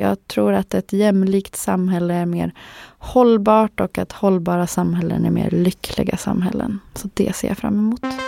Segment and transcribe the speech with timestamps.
[0.00, 2.52] Jag tror att ett jämlikt samhälle är mer
[2.98, 6.80] hållbart och att hållbara samhällen är mer lyckliga samhällen.
[6.94, 8.27] Så det ser jag fram emot.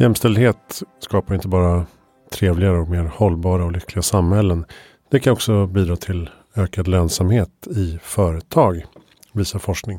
[0.00, 1.86] Jämställdhet skapar inte bara
[2.32, 4.64] trevligare och mer hållbara och lyckliga samhällen.
[5.10, 8.84] Det kan också bidra till ökad lönsamhet i företag,
[9.32, 9.98] visar forskning.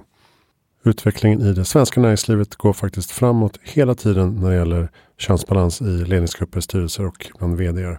[0.84, 5.86] Utvecklingen i det svenska näringslivet går faktiskt framåt hela tiden när det gäller könsbalans i
[5.86, 7.98] ledningsgrupper, styrelser och bland vd.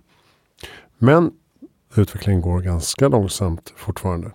[0.99, 1.31] Men
[1.95, 4.31] utvecklingen går ganska långsamt fortfarande.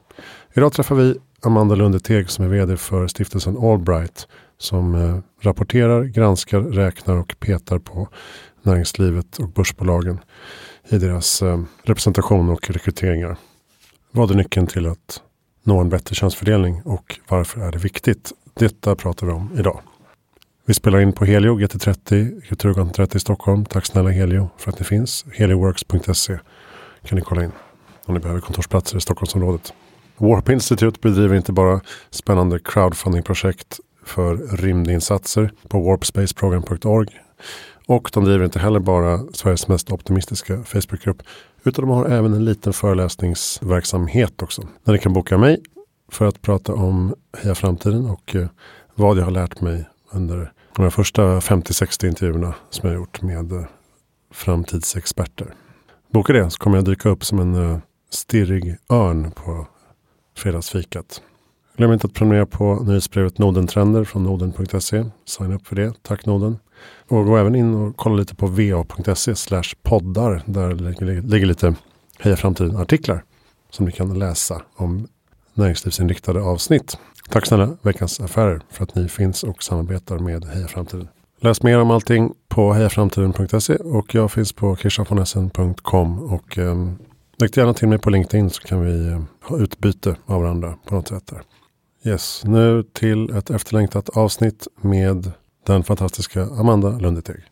[0.53, 6.61] Idag träffar vi Amanda Lundeteg som är vd för stiftelsen Allbright som eh, rapporterar, granskar,
[6.61, 8.07] räknar och petar på
[8.61, 10.19] näringslivet och börsbolagen
[10.89, 13.37] i deras eh, representation och rekryteringar.
[14.11, 15.21] Vad är nyckeln till att
[15.63, 18.31] nå en bättre könsfördelning och varför är det viktigt?
[18.53, 19.81] Detta pratar vi om idag.
[20.65, 23.65] Vi spelar in på Helio GT30, Kulturgatan 30 i Stockholm.
[23.65, 25.25] Tack snälla Helio för att ni finns.
[25.33, 26.39] Helioworks.se
[27.03, 27.51] kan ni kolla in
[28.05, 29.73] om ni behöver kontorsplatser i Stockholmsområdet.
[30.17, 37.07] Warp Institute bedriver inte bara spännande crowdfundingprojekt för rymdinsatser på warpspaceprogram.org.
[37.85, 41.23] Och de driver inte heller bara Sveriges mest optimistiska Facebookgrupp
[41.63, 44.67] utan de har även en liten föreläsningsverksamhet också.
[44.83, 45.61] Där ni kan boka mig
[46.11, 48.47] för att prata om Heja Framtiden och eh,
[48.95, 53.51] vad jag har lärt mig under de första 50-60 intervjuerna som jag har gjort med
[53.51, 53.65] eh,
[54.31, 55.53] framtidsexperter.
[56.13, 59.67] Boka det så kommer jag dyka upp som en eh, stirrig örn på
[60.37, 61.21] fredagsfikat.
[61.77, 65.05] Glöm inte att prenumerera på nyhetsbrevet Nodentrender från noden.se.
[65.25, 65.93] Signa upp för det.
[66.03, 66.57] Tack Noden.
[67.07, 69.33] Och gå även in och kolla lite på va.se
[69.83, 70.43] poddar.
[70.45, 70.73] Där
[71.21, 71.75] ligger lite
[72.19, 73.23] Heja Framtiden-artiklar
[73.69, 75.07] som ni kan läsa om
[75.53, 76.97] näringslivsinriktade avsnitt.
[77.29, 81.07] Tack snälla Veckans Affärer för att ni finns och samarbetar med Heja Framtiden.
[81.41, 86.19] Läs mer om allting på hejaframtiden.se och jag finns på kishafonessen.com.
[86.19, 86.91] och eh,
[87.37, 90.95] lägg gärna till mig på LinkedIn så kan vi eh, ha utbyte av varandra på
[90.95, 91.41] något sätt där.
[92.07, 95.31] Yes, nu till ett efterlängtat avsnitt med
[95.65, 97.43] den fantastiska Amanda Lundeteg.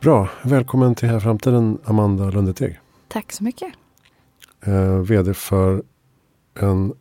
[0.00, 2.80] Bra, välkommen till Här Framtiden Amanda Lundeteg.
[3.08, 3.72] Tack så mycket.
[4.66, 5.82] Eh, vd för
[6.60, 6.92] en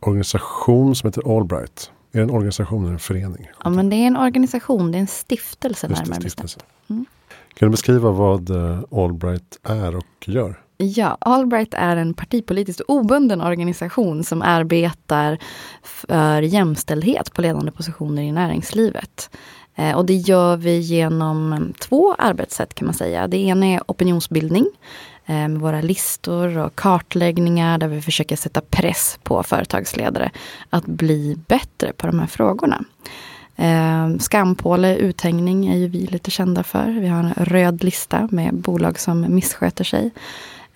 [0.00, 1.90] organisation som heter Allbright.
[2.12, 3.48] Är det en organisation eller en förening?
[3.64, 6.60] Ja, men det är en organisation, det är en stiftelse Just närmare stiftelse.
[6.90, 7.04] Mm.
[7.54, 10.67] Kan du beskriva vad eh, Allbright är och gör?
[10.80, 15.38] Ja, Allbright är en partipolitiskt obunden organisation som arbetar
[15.82, 19.30] för jämställdhet på ledande positioner i näringslivet.
[19.74, 23.28] Eh, och det gör vi genom två arbetssätt kan man säga.
[23.28, 24.66] Det ena är opinionsbildning
[25.26, 30.30] eh, med våra listor och kartläggningar där vi försöker sätta press på företagsledare
[30.70, 32.84] att bli bättre på de här frågorna.
[33.56, 37.00] Eh, skampåle, uthängning är ju vi lite kända för.
[37.00, 40.10] Vi har en röd lista med bolag som missköter sig.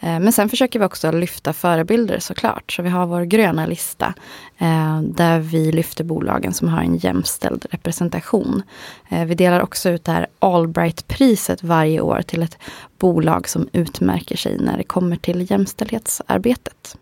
[0.02, 2.72] Eh, men sen försöker vi också lyfta förebilder såklart.
[2.72, 4.14] Så vi har vår gröna lista
[4.58, 8.62] eh, där vi lyfter bolagen som har en jämställd representation.
[9.08, 12.58] Eh, vi delar också ut det här Allbright-priset varje år till ett
[12.98, 16.96] bolag som utmärker sig när det kommer till jämställdhetsarbetet.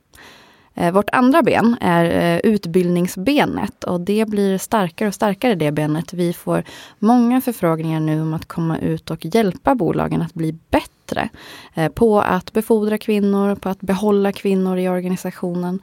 [0.75, 6.13] Eh, vårt andra ben är eh, utbildningsbenet och det blir starkare och starkare det benet.
[6.13, 6.65] Vi får
[6.99, 11.29] många förfrågningar nu om att komma ut och hjälpa bolagen att bli bättre
[11.75, 15.81] eh, på att befordra kvinnor, på att behålla kvinnor i organisationen.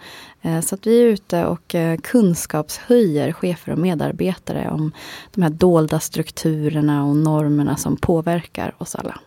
[0.64, 4.92] Så att vi är ute och kunskapshöjer chefer och medarbetare om
[5.34, 9.20] de här dolda strukturerna och normerna som påverkar oss alla.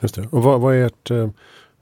[0.00, 0.28] Just det.
[0.30, 1.10] Och vad, vad är ert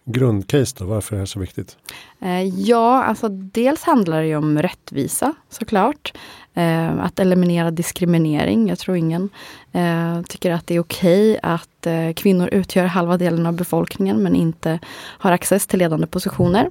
[0.04, 0.84] grundcase då?
[0.84, 1.76] Varför är det så viktigt?
[2.20, 6.12] Eh, ja, alltså dels handlar det ju om rättvisa såklart.
[6.54, 8.68] Eh, att eliminera diskriminering.
[8.68, 9.28] Jag tror ingen
[9.72, 14.34] eh, tycker att det är okej okay att kvinnor utgör halva delen av befolkningen men
[14.34, 16.70] inte har access till ledande positioner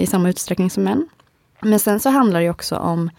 [0.00, 1.08] i samma utsträckning som män.
[1.60, 3.10] Men sen så handlar det också om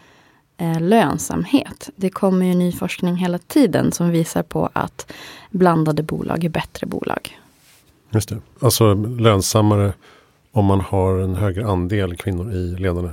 [0.80, 1.90] lönsamhet.
[1.96, 5.12] Det kommer ju ny forskning hela tiden som visar på att
[5.50, 7.41] blandade bolag är bättre bolag.
[8.12, 8.38] Just det.
[8.60, 9.94] Alltså lönsammare
[10.52, 13.10] om man har en högre andel kvinnor i ledande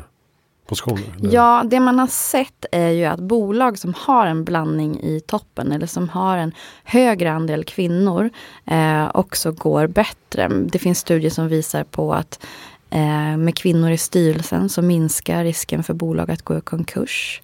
[0.69, 1.05] positioner?
[1.21, 5.73] Ja, det man har sett är ju att bolag som har en blandning i toppen
[5.73, 6.53] eller som har en
[6.85, 8.31] högre andel kvinnor
[8.67, 10.49] eh, också går bättre.
[10.49, 12.47] Det finns studier som visar på att
[12.91, 17.41] Eh, med kvinnor i styrelsen så minskar risken för bolag att gå i konkurs.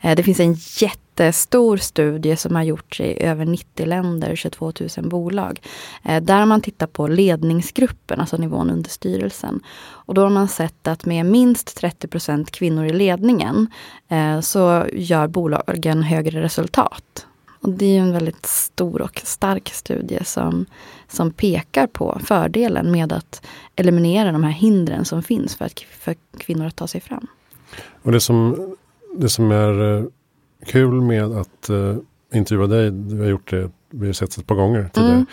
[0.00, 5.08] Eh, det finns en jättestor studie som har gjorts i över 90 länder, 22 000
[5.08, 5.60] bolag.
[6.04, 9.60] Eh, där man tittar på ledningsgruppen, alltså nivån under styrelsen.
[9.80, 13.66] Och då har man sett att med minst 30% kvinnor i ledningen
[14.42, 17.26] så gör bolagen högre resultat.
[17.60, 20.66] Och det är en väldigt stor och stark studie som,
[21.08, 23.46] som pekar på fördelen med att
[23.76, 27.26] eliminera de här hindren som finns för, att, för kvinnor att ta sig fram.
[28.02, 28.66] Och det som,
[29.16, 30.04] det som är eh,
[30.66, 31.96] kul med att uh,
[32.32, 35.24] intervjua dig, vi har gjort det, vi har sett ett par gånger tidigare.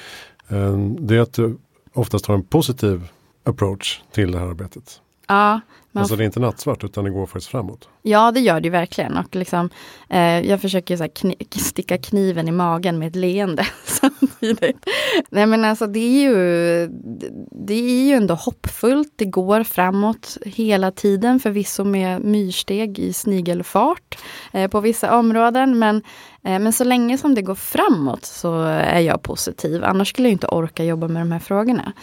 [0.47, 0.93] Mm.
[0.93, 1.57] Uh, det är att du
[1.93, 3.07] oftast har en positiv
[3.43, 5.01] approach till det här arbetet.
[5.27, 5.61] Ja,
[5.95, 6.01] man...
[6.01, 7.89] Alltså det är inte nattsvart utan det går faktiskt framåt.
[8.01, 9.17] Ja det gör det verkligen.
[9.17, 9.69] Och liksom,
[10.09, 14.85] eh, jag försöker så kni sticka kniven i magen med ett leende samtidigt.
[15.29, 16.35] Nej men alltså det är ju
[17.51, 19.13] Det är ju ändå hoppfullt.
[19.15, 21.39] Det går framåt hela tiden.
[21.39, 24.17] Förvisso med myrsteg i snigelfart
[24.53, 25.79] eh, på vissa områden.
[25.79, 26.03] Men
[26.45, 29.83] Eh, men så länge som det går framåt så är jag positiv.
[29.83, 31.93] Annars skulle jag inte orka jobba med de här frågorna.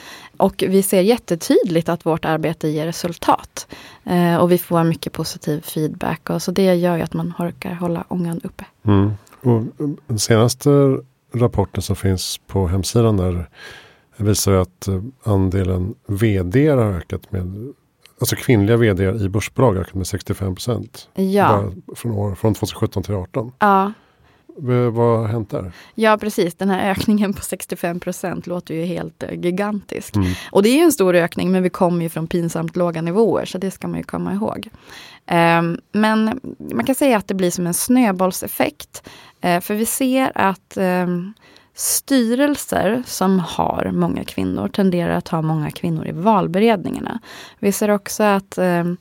[0.43, 3.67] Och vi ser jättetydligt att vårt arbete ger resultat.
[4.05, 6.31] Eh, och vi får mycket positiv feedback.
[6.31, 8.65] Och så det gör ju att man orkar hålla ångan uppe.
[8.87, 9.13] Mm.
[9.41, 9.63] Och
[10.07, 10.71] den senaste
[11.35, 13.49] rapporten som finns på hemsidan där
[14.17, 14.89] visar att
[15.23, 17.73] andelen vd har ökat med
[18.21, 21.09] Alltså kvinnliga vd i börsbolag ökat med 65 procent.
[21.15, 21.71] Ja.
[21.97, 23.53] Från, från 2017 till 2018.
[23.59, 23.93] Ja,
[24.93, 25.73] vad har hänt där?
[25.95, 30.17] Ja precis, den här ökningen på 65 procent låter ju helt uh, gigantisk.
[30.17, 30.33] Mm.
[30.51, 33.59] Och det är en stor ökning men vi kommer ju från pinsamt låga nivåer så
[33.59, 34.69] det ska man ju komma ihåg.
[35.31, 39.09] Um, men man kan säga att det blir som en snöbollseffekt.
[39.45, 41.35] Uh, för vi ser att um,
[41.75, 47.21] styrelser som har många kvinnor tenderar att ha många kvinnor i valberedningarna.
[47.59, 48.97] Vi ser också att um,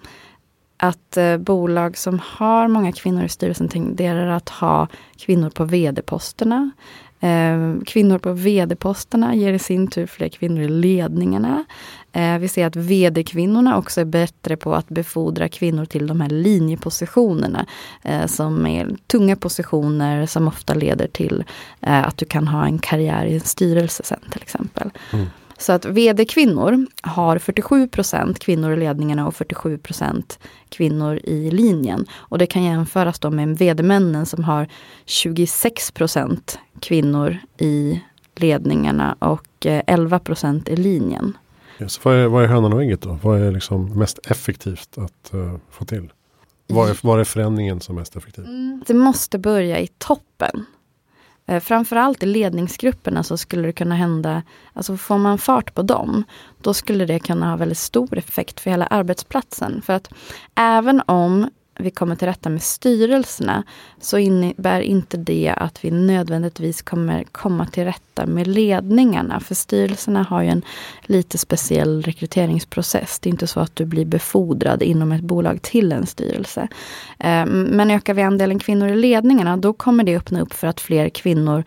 [0.83, 4.88] att eh, bolag som har många kvinnor i styrelsen tenderar att ha
[5.18, 6.72] kvinnor på vd-posterna.
[7.19, 11.66] Eh, kvinnor på vd-posterna ger i sin tur fler kvinnor i ledningarna.
[12.12, 16.30] Eh, vi ser att vd-kvinnorna också är bättre på att befordra kvinnor till de här
[16.30, 17.66] linjepositionerna.
[18.04, 21.44] Eh, som är tunga positioner som ofta leder till
[21.81, 24.89] eh, att du kan ha en karriär i en styrelse sen till exempel.
[25.13, 25.25] Mm.
[25.62, 32.06] Så att vd-kvinnor har 47% kvinnor i ledningarna och 47% kvinnor i linjen.
[32.13, 34.68] Och det kan jämföras då med vd-männen som har
[35.06, 38.02] 26% kvinnor i
[38.36, 41.38] ledningarna och 11 eh, i linjen.
[41.80, 43.19] Yes, vad, är, vad är hönan och ägget då?
[43.22, 46.12] Vad är liksom mest effektivt att uh, få till?
[46.68, 48.46] Var är, var är förändringen som mest effektiv?
[48.46, 48.84] Mm.
[48.88, 50.66] Det måste börja i toppen.
[51.51, 54.44] Eh, framförallt i ledningsgrupperna så skulle det kunna hända,
[54.74, 56.24] alltså får man fart på dem,
[56.62, 59.81] då skulle det kunna ha väldigt stor effekt för hela arbetsplatsen.
[59.81, 60.09] För att
[60.56, 61.50] även om
[61.81, 63.63] vi kommer till rätta med styrelserna
[64.01, 69.39] så innebär inte det att vi nödvändigtvis kommer komma till rätta med ledningarna.
[69.39, 70.62] För styrelserna har ju en
[71.01, 73.19] lite speciell rekryteringsprocess.
[73.19, 76.68] Det är inte så att du blir befordrad inom ett bolag till en styrelse.
[77.19, 80.81] Eh, men ökar vi andelen kvinnor i ledningarna då kommer det öppna upp för att
[80.81, 81.63] fler kvinnor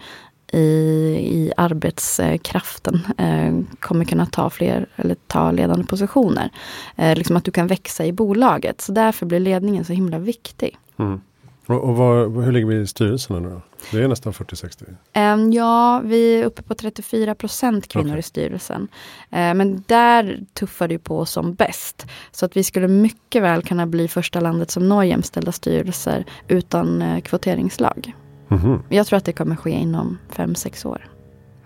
[0.54, 6.50] i, i arbetskraften eh, kommer kunna ta fler eller ta ledande positioner.
[6.96, 8.80] Eh, liksom att du kan växa i bolaget.
[8.80, 10.78] Så därför blir ledningen så himla viktig.
[10.96, 11.20] Mm.
[11.66, 13.60] Och, och var, hur ligger vi i styrelserna nu då?
[13.90, 15.34] Det är nästan 40-60?
[15.34, 18.19] Um, ja, vi är uppe på 34 procent kvinnor okay.
[18.19, 18.82] i styrelsen.
[18.82, 22.06] Uh, men där tuffar det på som bäst.
[22.32, 27.02] Så att vi skulle mycket väl kunna bli första landet som når jämställda styrelser utan
[27.02, 28.14] uh, kvoteringslag.
[28.48, 28.82] Mm-hmm.
[28.89, 31.08] Jag tror att det kommer ske inom fem sex år.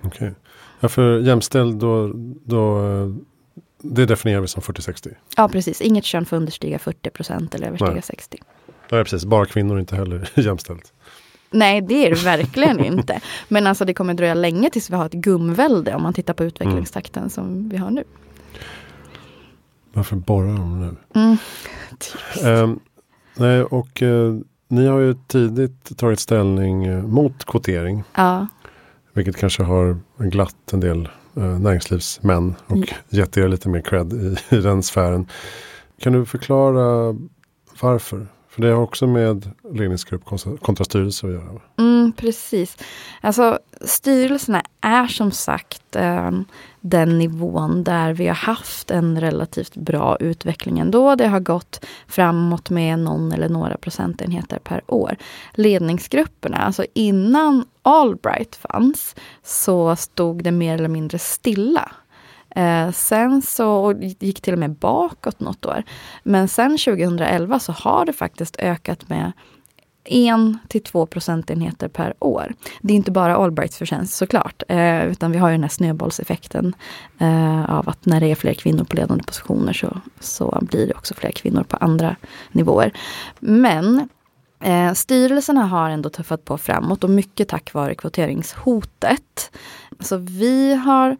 [0.02, 0.08] Okej.
[0.08, 0.30] Okay.
[0.80, 2.12] Ja, för jämställd då,
[2.44, 2.80] då
[3.82, 5.14] det definierar vi som 40-60?
[5.36, 8.02] Ja precis, inget kön får understiga 40 procent eller överstiga Nej.
[8.02, 8.38] 60.
[8.88, 10.92] Ja precis, bara kvinnor inte heller jämställt.
[11.50, 13.20] Nej det är det verkligen inte.
[13.48, 16.44] Men alltså det kommer dröja länge tills vi har ett gumvälde om man tittar på
[16.44, 17.30] utvecklingstakten mm.
[17.30, 18.04] som vi har nu.
[19.92, 20.96] Varför borrar de nu?
[21.14, 21.36] Mm.
[22.62, 22.80] Um,
[23.34, 28.04] nej, och uh, ni har ju tidigt tagit ställning eh, mot kvotering.
[28.14, 28.46] Ja.
[29.12, 32.88] Vilket kanske har glatt en del eh, näringslivsmän och mm.
[33.08, 35.26] gett er lite mer cred i, i den sfären.
[36.00, 37.16] Kan du förklara
[37.80, 38.26] varför?
[38.58, 40.24] För det har också med ledningsgrupp
[40.60, 41.60] kontra styrelse att göra.
[41.78, 42.76] Mm, precis.
[43.20, 46.30] Alltså styrelserna är som sagt eh,
[46.80, 51.14] den nivån där vi har haft en relativt bra utveckling ändå.
[51.14, 55.16] Det har gått framåt med någon eller några procentenheter per år.
[55.54, 61.92] Ledningsgrupperna, alltså innan Allbright fanns, så stod det mer eller mindre stilla.
[62.56, 65.82] Eh, sen så gick till och med bakåt något år.
[66.22, 69.32] Men sen 2011 så har det faktiskt ökat med
[70.08, 72.54] en till två procentenheter per år.
[72.80, 76.74] Det är inte bara Allbrights förtjänst såklart, eh, utan vi har ju den här snöbollseffekten
[77.18, 80.94] eh, av att när det är fler kvinnor på ledande positioner så, så blir det
[80.94, 82.16] också fler kvinnor på andra
[82.52, 82.92] nivåer.
[83.40, 84.08] Men
[84.60, 89.50] eh, styrelserna har ändå tuffat på framåt och mycket tack vare kvoteringshotet.
[90.00, 91.16] Så vi har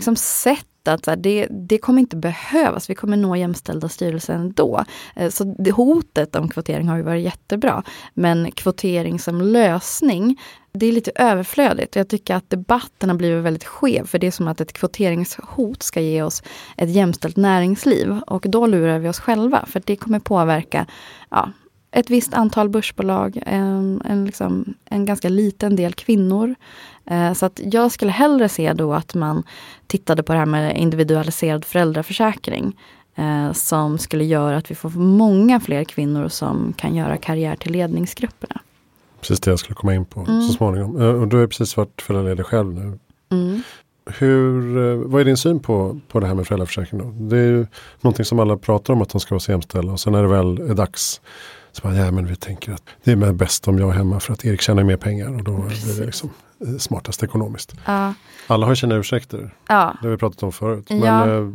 [0.00, 2.90] liksom sett att det, det kommer inte behövas.
[2.90, 4.84] Vi kommer nå jämställda styrelser ändå.
[5.16, 7.82] Eh, så det, hotet om kvotering har ju varit jättebra.
[8.14, 10.40] Men kvotering som lösning,
[10.72, 11.96] det är lite överflödigt.
[11.96, 14.06] Jag tycker att debatten har blivit väldigt skev.
[14.06, 16.42] För det är som att ett kvoteringshot ska ge oss
[16.76, 18.20] ett jämställt näringsliv.
[18.26, 19.66] Och då lurar vi oss själva.
[19.66, 20.86] För det kommer påverka
[21.30, 21.52] ja,
[21.90, 26.54] ett visst antal börsbolag, en, en, liksom, en ganska liten del kvinnor.
[27.06, 29.42] Eh, så att jag skulle hellre se då att man
[29.86, 32.76] tittade på det här med individualiserad föräldraförsäkring.
[33.14, 37.72] Eh, som skulle göra att vi får många fler kvinnor som kan göra karriär till
[37.72, 38.60] ledningsgrupperna.
[39.20, 40.42] Precis det jag skulle komma in på mm.
[40.42, 41.00] så småningom.
[41.00, 42.98] Eh, och du har precis varit föräldraledig själv nu.
[43.30, 43.62] Mm.
[44.18, 47.00] Hur, vad är din syn på, på det här med föräldraförsäkring?
[47.00, 47.10] Då?
[47.28, 47.66] Det är ju
[48.00, 50.28] någonting som alla pratar om att de ska vara så jämställda och sen när det
[50.28, 51.20] väl är dags
[51.72, 54.32] så bara, ja men vi tänker att det är bäst om jag är hemma för
[54.32, 55.96] att Erik tjänar mer pengar och då Precis.
[55.96, 56.30] är det liksom
[56.66, 57.74] eh, smartast ekonomiskt.
[57.86, 58.14] Ja.
[58.46, 59.54] Alla har sina ursäkter.
[59.68, 59.96] Ja.
[60.00, 60.90] Det har vi pratat om förut.
[60.90, 61.26] Men ja.
[61.28, 61.48] eh,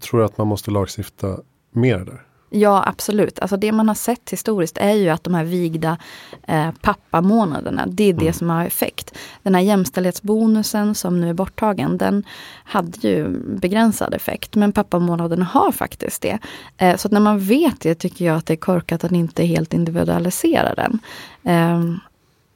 [0.00, 1.38] tror att man måste lagstifta
[1.70, 2.22] mer där?
[2.54, 3.38] Ja, absolut.
[3.38, 5.98] Alltså det man har sett historiskt är ju att de här vigda
[6.46, 8.32] eh, pappamånaderna, det är det mm.
[8.32, 9.18] som har effekt.
[9.42, 12.24] Den här jämställdhetsbonusen som nu är borttagen, den
[12.64, 14.54] hade ju begränsad effekt.
[14.54, 16.38] Men pappamånaden har faktiskt det.
[16.76, 19.74] Eh, så när man vet det tycker jag att det är korkat att inte helt
[19.74, 20.98] individualisera den.
[21.44, 21.96] Eh,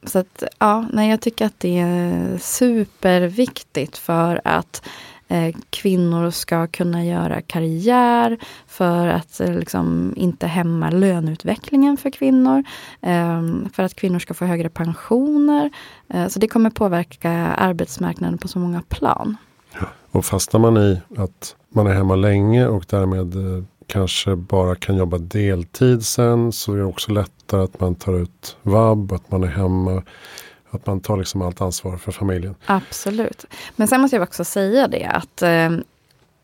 [0.09, 4.83] så att, ja, nej, jag tycker att det är superviktigt för att
[5.29, 12.65] Eh, kvinnor ska kunna göra karriär för att eh, liksom, inte hämma löneutvecklingen för kvinnor.
[13.01, 15.71] Ehm, för att kvinnor ska få högre pensioner.
[16.09, 19.37] Eh, så det kommer påverka arbetsmarknaden på så många plan.
[20.11, 23.35] Och fastnar man i att man är hemma länge och därmed
[23.87, 28.57] kanske bara kan jobba deltid sen så är det också lättare att man tar ut
[28.63, 30.03] vab, att man är hemma
[30.77, 32.55] att man tar liksom allt ansvar för familjen.
[32.67, 33.45] Absolut.
[33.77, 35.71] Men sen måste jag också säga det att eh,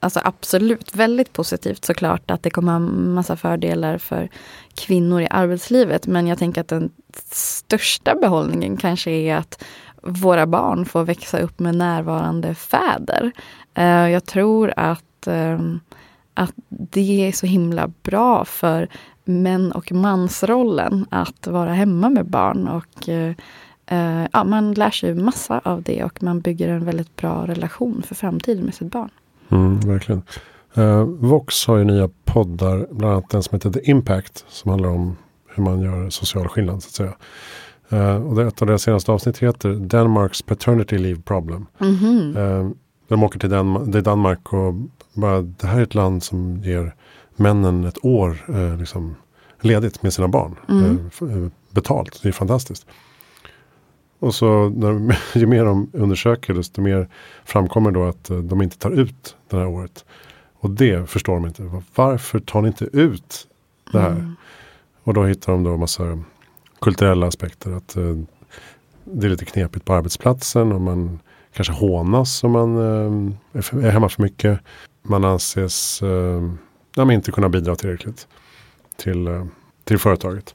[0.02, 4.28] Alltså absolut, väldigt positivt såklart att det kommer ha massa fördelar för
[4.74, 6.06] kvinnor i arbetslivet.
[6.06, 6.90] Men jag tänker att den
[7.32, 9.64] största behållningen kanske är att
[10.02, 13.32] våra barn får växa upp med närvarande fäder.
[13.74, 15.60] Eh, jag tror att, eh,
[16.34, 18.88] att det är så himla bra för
[19.24, 22.68] män och mansrollen att vara hemma med barn.
[22.68, 23.34] och eh,
[23.92, 28.02] Uh, ja, man lär sig massa av det och man bygger en väldigt bra relation
[28.06, 29.10] för framtiden med sitt barn.
[29.48, 30.22] Mm, verkligen.
[30.78, 34.88] Uh, Vox har ju nya poddar, bland annat den som heter The Impact, som handlar
[34.88, 35.16] om
[35.54, 36.82] hur man gör social skillnad.
[36.82, 37.14] Så att säga.
[37.92, 41.66] Uh, och det, ett av deras senaste avsnitt heter Denmarks Paternity Leave Problem.
[41.78, 42.74] Mm -hmm.
[43.08, 44.74] de åker till Dan Danmark och
[45.14, 46.94] bara, det här är ett land som ger
[47.36, 48.44] männen ett år
[48.78, 49.16] liksom,
[49.60, 50.56] ledigt med sina barn.
[50.68, 51.50] Mm.
[51.70, 52.86] betalt, det är fantastiskt.
[54.22, 57.08] Och så när, ju mer de undersöker desto mer
[57.44, 60.04] framkommer då att eh, de inte tar ut det här året.
[60.54, 61.80] Och det förstår de inte.
[61.94, 63.46] Varför tar ni inte ut
[63.92, 64.10] det här?
[64.10, 64.36] Mm.
[65.02, 66.22] Och då hittar de då massa
[66.80, 67.72] kulturella aspekter.
[67.72, 68.22] Att uh,
[69.04, 71.20] det är lite knepigt på arbetsplatsen och man
[71.52, 74.60] kanske hånas om man uh, är, är, hemma för mycket.
[75.02, 76.52] Man anses uh,
[76.94, 78.28] ja, inte kunna bidra tillräckligt
[78.96, 79.46] till,
[79.84, 80.54] till företaget.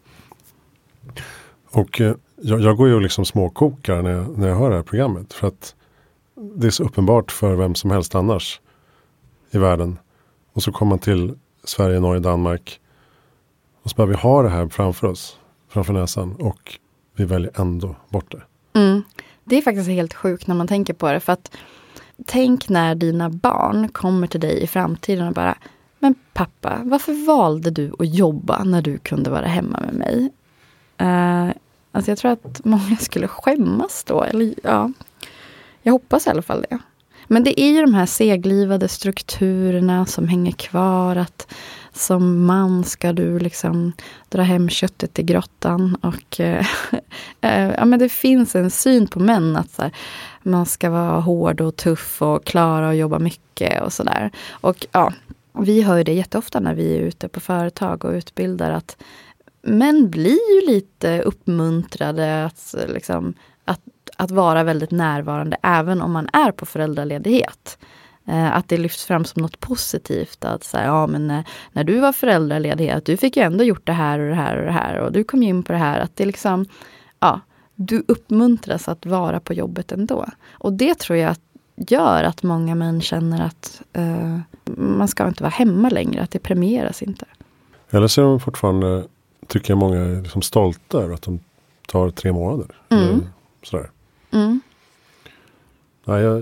[1.77, 4.83] Och eh, jag, jag går ju liksom småkokar när jag, när jag hör det här
[4.83, 5.33] programmet.
[5.33, 5.75] För att
[6.55, 8.61] det är så uppenbart för vem som helst annars
[9.51, 9.97] i världen.
[10.53, 12.79] Och så kommer man till Sverige, Norge, Danmark.
[13.83, 15.37] Och så bara vi har det här framför oss,
[15.69, 16.35] framför näsan.
[16.35, 16.79] Och
[17.15, 18.41] vi väljer ändå bort det.
[18.79, 19.03] Mm.
[19.43, 21.19] Det är faktiskt helt sjukt när man tänker på det.
[21.19, 21.51] För att
[22.25, 25.57] tänk när dina barn kommer till dig i framtiden och bara
[25.99, 30.31] Men pappa, varför valde du att jobba när du kunde vara hemma med mig?
[31.01, 31.51] Uh,
[31.97, 34.23] Alltså jag tror att många skulle skämmas då.
[34.23, 34.91] Eller, ja,
[35.81, 36.77] jag hoppas i alla fall det.
[37.27, 41.15] Men det är ju de här seglivade strukturerna som hänger kvar.
[41.15, 41.53] Att
[41.93, 43.93] som man ska du liksom
[44.29, 45.97] dra hem köttet till grottan.
[46.01, 46.39] Och
[47.41, 49.91] eh, ja, men Det finns en syn på män att så här,
[50.43, 54.31] man ska vara hård och tuff och klara och jobba mycket och sådär.
[54.49, 55.13] Och ja,
[55.59, 58.97] vi hör det jätteofta när vi är ute på företag och utbildar att
[59.61, 63.33] män blir ju lite uppmuntrade att, liksom,
[63.65, 63.81] att,
[64.17, 67.77] att vara väldigt närvarande även om man är på föräldraledighet.
[68.27, 70.45] Eh, att det lyfts fram som något positivt.
[70.45, 73.63] Att så här, ja, men när, när du var föräldraledig, att du fick ju ändå
[73.63, 74.99] gjort det här och det här och det här.
[74.99, 75.99] Och du kom in på det här.
[75.99, 76.65] Att det liksom,
[77.19, 77.41] ja,
[77.75, 80.25] du uppmuntras att vara på jobbet ändå.
[80.51, 81.35] Och det tror jag
[81.75, 84.39] gör att många män känner att uh,
[84.77, 87.25] man ska inte vara hemma längre, att det premieras inte.
[87.89, 89.03] Eller så är de fortfarande,
[89.47, 91.39] tycker jag många är liksom stolta över att de
[91.87, 92.67] tar tre månader.
[92.89, 93.21] Mm.
[93.63, 93.91] Sådär.
[94.31, 94.59] Mm.
[96.05, 96.41] Ja, jag,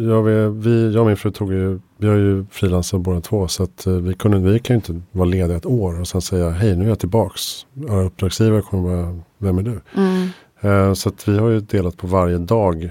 [0.00, 3.48] jag, vi, jag och min fru tog ju, vi har ju frilansat båda två.
[3.48, 6.22] Så att eh, vi, kunde, vi kan ju inte vara lediga ett år och sen
[6.22, 7.66] säga hej nu är jag tillbaks.
[8.06, 9.80] Uppdragsgivare kommer vara, vem är du?
[9.96, 10.28] Mm.
[10.60, 12.90] Eh, så att vi har ju delat på varje dag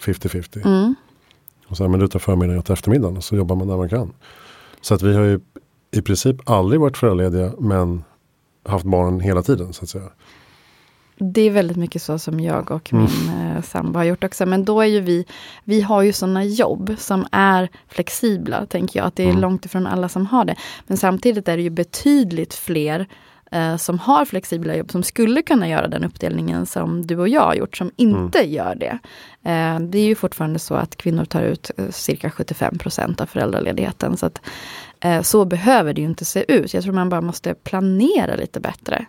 [0.00, 0.66] 50-50.
[0.66, 0.94] Mm.
[1.66, 4.12] Och sen men du tar förmiddagen och eftermiddagen och så jobbar man när man kan.
[4.80, 5.40] Så att vi har ju
[5.90, 8.04] i princip aldrig varit föräldralediga men
[8.64, 10.10] haft barnen hela tiden så att säga.
[11.18, 13.62] Det är väldigt mycket så som jag och min mm.
[13.62, 14.46] Sambo har gjort också.
[14.46, 15.26] Men då är ju vi,
[15.64, 19.06] vi har ju sådana jobb som är flexibla, tänker jag.
[19.06, 19.40] Att det är mm.
[19.40, 20.56] långt ifrån alla som har det.
[20.86, 23.06] Men samtidigt är det ju betydligt fler
[23.50, 27.42] eh, som har flexibla jobb som skulle kunna göra den uppdelningen som du och jag
[27.42, 28.52] har gjort, som inte mm.
[28.52, 28.98] gör det.
[29.50, 34.16] Eh, det är ju fortfarande så att kvinnor tar ut eh, cirka 75% av föräldraledigheten.
[34.16, 34.40] Så, att,
[35.04, 36.74] Eh, så behöver det ju inte se ut.
[36.74, 39.06] Jag tror man bara måste planera lite bättre.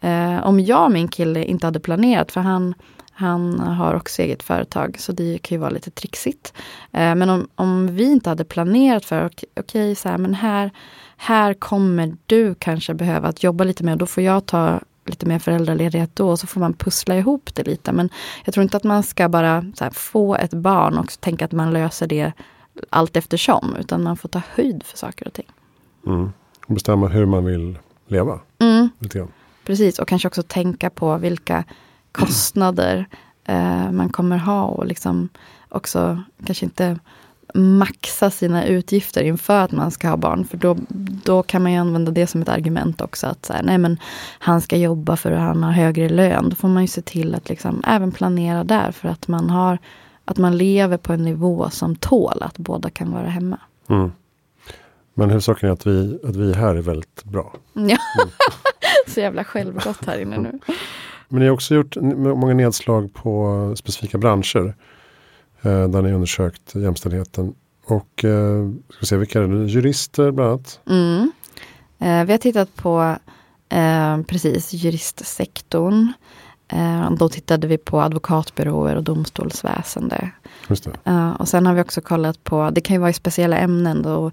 [0.00, 2.74] Eh, om jag och min kille inte hade planerat, för han,
[3.12, 6.52] han har också eget företag, så det kan ju vara lite trixigt.
[6.92, 10.70] Eh, men om, om vi inte hade planerat för, okej, okay, så här, men här,
[11.16, 15.38] här kommer du kanske behöva att jobba lite mer, då får jag ta lite mer
[15.38, 17.92] föräldraledighet då, och så får man pussla ihop det lite.
[17.92, 18.08] Men
[18.44, 21.72] jag tror inte att man ska bara här, få ett barn och tänka att man
[21.72, 22.32] löser det
[22.90, 25.46] allt eftersom, utan man får ta höjd för saker och ting.
[26.06, 26.32] Mm.
[26.66, 28.40] Bestämma hur man vill leva.
[28.58, 28.88] Mm.
[29.64, 31.64] Precis, och kanske också tänka på vilka
[32.12, 33.06] kostnader
[33.44, 35.28] eh, man kommer ha och liksom
[35.68, 36.98] också kanske inte
[37.54, 40.44] maxa sina utgifter inför att man ska ha barn.
[40.44, 40.76] För då,
[41.24, 43.26] då kan man ju använda det som ett argument också.
[43.26, 43.98] Att så här, nej men
[44.38, 46.48] han ska jobba för att han har högre lön.
[46.48, 49.78] Då får man ju se till att liksom även planera där för att man har
[50.24, 53.60] att man lever på en nivå som tål att båda kan vara hemma.
[53.88, 54.12] Mm.
[55.14, 57.52] Men huvudsaken är att vi, att vi här är väldigt bra.
[57.72, 57.80] Ja.
[57.80, 57.98] Mm.
[59.06, 60.58] Så jävla självgott här inne nu.
[61.28, 64.74] Men ni har också gjort många nedslag på specifika branscher.
[65.62, 67.54] Eh, där ni undersökt jämställdheten.
[67.86, 69.64] Och eh, ska se, vilka är det?
[69.64, 70.80] Jurister bland annat?
[70.86, 71.32] Mm.
[71.98, 73.16] Eh, vi har tittat på
[73.68, 76.12] eh, precis juristsektorn.
[76.68, 80.30] Eh, då tittade vi på advokatbyråer och domstolsväsende.
[80.68, 83.56] Just uh, och sen har vi också kollat på, det kan ju vara i speciella
[83.56, 84.30] ämnen då.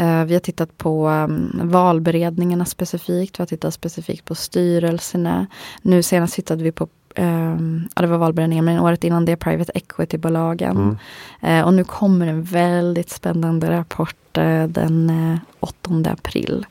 [0.00, 3.38] Uh, vi har tittat på um, valberedningarna specifikt.
[3.38, 5.46] Vi har tittat specifikt på styrelserna.
[5.82, 9.72] Nu senast tittade vi på Um, ja, det var valberedningen, men året innan det private
[9.74, 10.98] equity-bolagen.
[11.42, 11.58] Mm.
[11.58, 16.66] Uh, och nu kommer en väldigt spännande rapport uh, den uh, 8 april.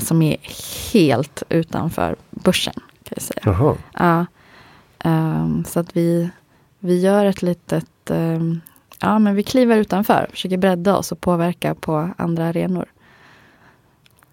[0.00, 0.36] som är
[0.92, 2.74] helt utanför börsen.
[3.04, 3.76] Kan jag säga.
[3.92, 4.26] Ja,
[5.04, 6.30] um, så att vi,
[6.78, 8.60] vi gör ett litet, um,
[9.00, 12.86] ja men vi kliver utanför, försöker bredda oss och påverka på andra arenor.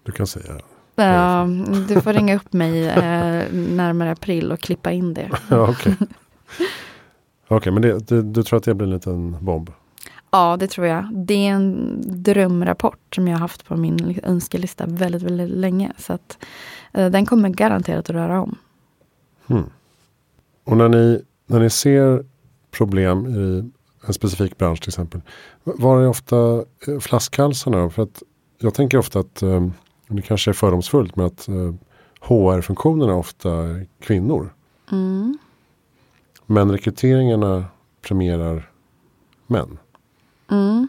[0.03, 0.59] Du kan säga
[0.95, 1.47] Ja,
[1.87, 5.29] du får ringa upp mig eh, närmare april och klippa in det.
[5.49, 6.07] ja, Okej, okay.
[7.47, 9.69] okay, men det, du, du tror att det blir en liten bomb?
[10.31, 11.09] Ja, det tror jag.
[11.13, 15.91] Det är en drömrapport som jag har haft på min önskelista väldigt, väldigt länge.
[15.97, 16.37] Så att,
[16.93, 18.57] eh, den kommer garanterat att röra om.
[19.45, 19.69] Hmm.
[20.63, 22.25] Och när ni, när ni ser
[22.71, 23.71] problem i
[24.07, 25.21] en specifik bransch till exempel.
[25.63, 27.89] Var är ofta eh, flaskhalsarna?
[27.89, 28.23] För att
[28.59, 29.67] jag tänker ofta att eh,
[30.07, 31.73] det kanske är fördomsfullt men att eh,
[32.21, 34.53] HR-funktionerna ofta är kvinnor.
[34.91, 35.37] Mm.
[36.45, 37.65] Men rekryteringarna
[38.01, 38.69] premierar
[39.47, 39.77] män.
[40.51, 40.87] Mm.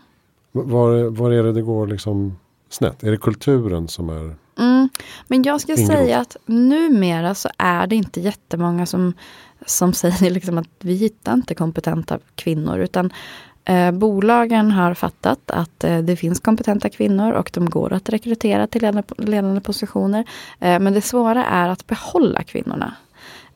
[0.52, 3.02] Var, var är det det går liksom snett?
[3.02, 4.88] Är det kulturen som är mm.
[5.26, 5.86] Men jag ska ingrott?
[5.86, 9.12] säga att numera så är det inte jättemånga som,
[9.66, 12.78] som säger liksom att vi hittar inte kompetenta kvinnor.
[12.78, 13.12] Utan
[13.64, 18.66] Eh, bolagen har fattat att eh, det finns kompetenta kvinnor och de går att rekrytera
[18.66, 20.24] till ledande, ledande positioner.
[20.60, 22.94] Eh, men det svåra är att behålla kvinnorna.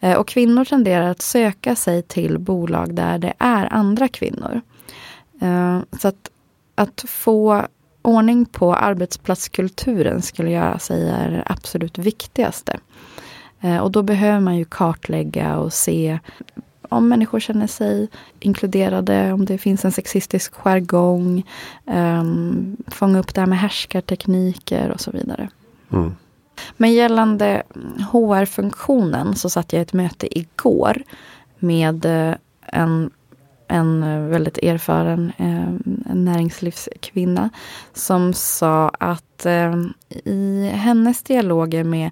[0.01, 4.61] Eh, och kvinnor tenderar att söka sig till bolag där det är andra kvinnor.
[5.40, 6.31] Eh, så att,
[6.75, 7.66] att få
[8.03, 12.79] ordning på arbetsplatskulturen skulle jag säga är det absolut viktigaste.
[13.61, 16.18] Eh, och då behöver man ju kartlägga och se
[16.88, 18.09] om människor känner sig
[18.40, 21.46] inkluderade, om det finns en sexistisk jargong,
[21.85, 25.49] um, fånga upp det här med härskartekniker och så vidare.
[25.92, 26.14] Mm.
[26.77, 27.62] Men gällande
[28.12, 31.03] HR-funktionen så satt jag i ett möte igår
[31.59, 32.35] med eh,
[32.66, 33.11] en
[33.69, 37.51] en eh, väldigt erfaren eh, näringslivskvinna
[37.93, 39.75] som sa att eh,
[40.25, 42.11] i hennes dialoger med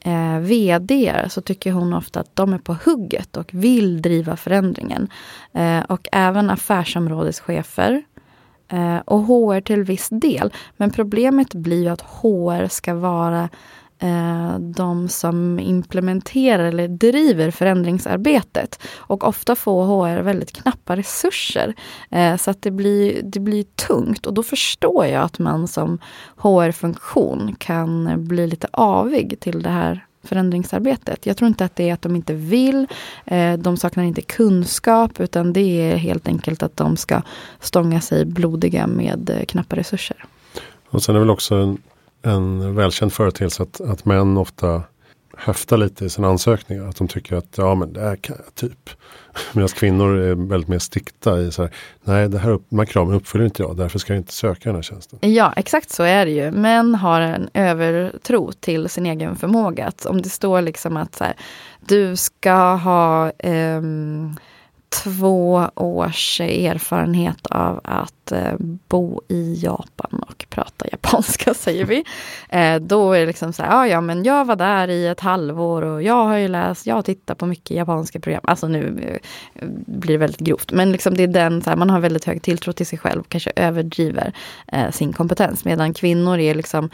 [0.00, 5.08] eh, vd så tycker hon ofta att de är på hugget och vill driva förändringen.
[5.52, 8.02] Eh, och även affärsområdeschefer
[8.68, 10.52] eh, och HR till viss del.
[10.76, 13.48] Men problemet blir ju att HR ska vara
[14.02, 18.82] Eh, de som implementerar eller driver förändringsarbetet.
[18.96, 21.74] Och ofta får HR väldigt knappa resurser.
[22.10, 25.98] Eh, så att det blir, det blir tungt och då förstår jag att man som
[26.36, 31.26] HR-funktion kan bli lite avig till det här förändringsarbetet.
[31.26, 32.86] Jag tror inte att det är att de inte vill,
[33.24, 37.22] eh, de saknar inte kunskap, utan det är helt enkelt att de ska
[37.60, 40.24] stånga sig blodiga med knappa resurser.
[40.90, 41.78] Och sen är det väl också en,
[42.22, 44.82] en välkänd företeelse att, att män ofta
[45.36, 46.88] höftar lite i sina ansökningar.
[46.88, 48.90] Att de tycker att ja men det här kan jag typ.
[49.52, 53.14] Medan kvinnor är väldigt mer stikta i så här, nej det här, de här kraven
[53.14, 55.18] uppfyller inte jag, därför ska jag inte söka den här tjänsten.
[55.22, 56.50] Ja, exakt så är det ju.
[56.50, 59.86] Män har en övertro till sin egen förmåga.
[59.86, 61.34] Att om det står liksom att så här,
[61.80, 64.36] du ska ha um,
[64.90, 68.54] två års erfarenhet av att eh,
[68.88, 72.04] bo i Japan och prata japanska, säger vi.
[72.48, 75.20] Eh, då är det liksom så här, ja, ja, men jag var där i ett
[75.20, 78.40] halvår och jag har ju läst, jag har tittat på mycket japanska program.
[78.44, 79.20] Alltså nu
[79.54, 82.24] eh, blir det väldigt grovt, men liksom det är den, så här, man har väldigt
[82.24, 84.32] hög tilltro till sig själv, kanske överdriver
[84.72, 85.64] eh, sin kompetens.
[85.64, 86.90] Medan kvinnor är liksom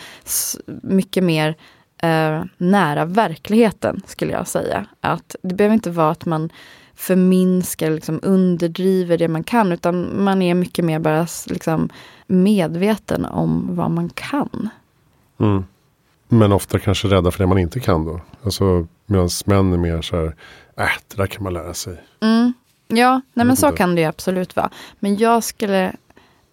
[0.83, 1.57] mycket mer
[2.03, 4.87] eh, nära verkligheten, skulle jag säga.
[5.01, 6.51] Att det behöver inte vara att man
[6.97, 11.89] förminskar, liksom underdriver det man kan, utan man är mycket mer bara liksom
[12.27, 14.69] medveten om vad man kan.
[15.41, 15.65] Mm.
[16.29, 18.21] Men ofta kanske rädda för det man inte kan då.
[18.45, 20.27] Alltså medan män är mer så här,
[20.77, 22.03] äh, det där kan man lära sig.
[22.21, 22.53] Mm.
[22.89, 24.71] Ja, nej men så kan det absolut vara.
[24.99, 25.93] Men jag skulle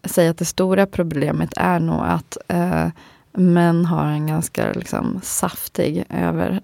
[0.03, 2.87] säga att det stora problemet är nog att eh,
[3.31, 6.61] män har en ganska liksom, saftig över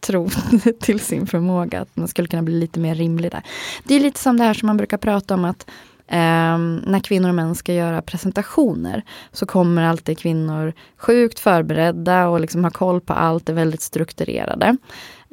[0.00, 0.28] tro
[0.80, 1.80] till sin förmåga.
[1.80, 3.42] Att man skulle kunna bli lite mer rimlig där.
[3.84, 5.70] Det är lite som det här som man brukar prata om att
[6.06, 12.40] eh, när kvinnor och män ska göra presentationer så kommer alltid kvinnor sjukt förberedda och
[12.40, 14.76] liksom har koll på allt, är väldigt strukturerade.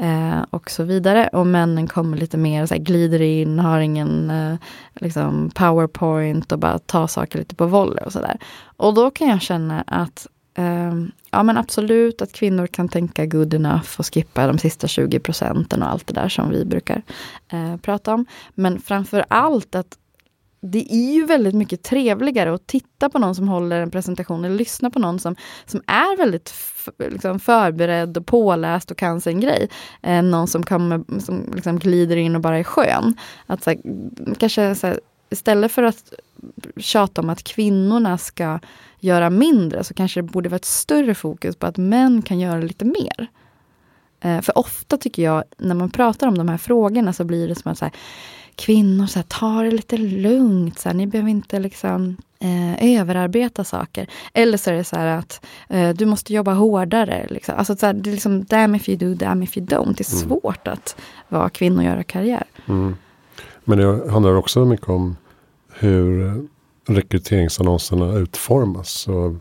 [0.01, 1.29] Eh, och så vidare.
[1.33, 4.57] Och männen kommer lite mer så här, glider in, har ingen eh,
[4.95, 8.37] liksom powerpoint och bara tar saker lite på volley och sådär.
[8.77, 10.27] Och då kan jag känna att
[10.59, 15.19] Um, ja men absolut att kvinnor kan tänka good enough och skippa de sista 20
[15.19, 17.01] procenten och allt det där som vi brukar
[17.53, 18.25] uh, prata om.
[18.53, 19.97] Men framför allt att
[20.61, 24.55] det är ju väldigt mycket trevligare att titta på någon som håller en presentation eller
[24.55, 26.53] lyssna på någon som, som är väldigt
[26.97, 29.69] liksom, förberedd och påläst och kan sin grej.
[30.01, 33.13] Än någon som, kommer, som liksom glider in och bara är skön.
[33.45, 33.79] Att, så här,
[34.35, 36.13] kanske så här, istället för att
[36.77, 38.59] tjata om att kvinnorna ska
[38.99, 42.59] göra mindre så kanske det borde vara ett större fokus på att män kan göra
[42.59, 43.27] lite mer.
[44.21, 47.55] Eh, för ofta tycker jag, när man pratar om de här frågorna så blir det
[47.55, 47.93] som att så här,
[48.55, 53.63] kvinnor, så här, ta det lite lugnt, så här, ni behöver inte liksom eh, överarbeta
[53.63, 54.07] saker.
[54.33, 57.27] Eller så är det så här att eh, du måste jobba hårdare.
[57.29, 57.55] Liksom.
[57.57, 59.95] Alltså, så det är liksom damn if you do, damn if you don't.
[59.97, 60.29] Det är mm.
[60.29, 60.95] svårt att
[61.29, 62.43] vara kvinna och göra karriär.
[62.67, 62.95] Mm.
[63.69, 65.15] Men det handlar också mycket om
[65.73, 66.33] hur
[66.87, 69.07] rekryteringsannonserna utformas.
[69.07, 69.35] Och,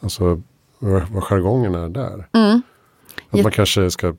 [0.00, 0.42] alltså
[0.78, 2.28] vad jargongen är där.
[2.32, 2.62] Mm.
[3.30, 4.14] Att man kanske ska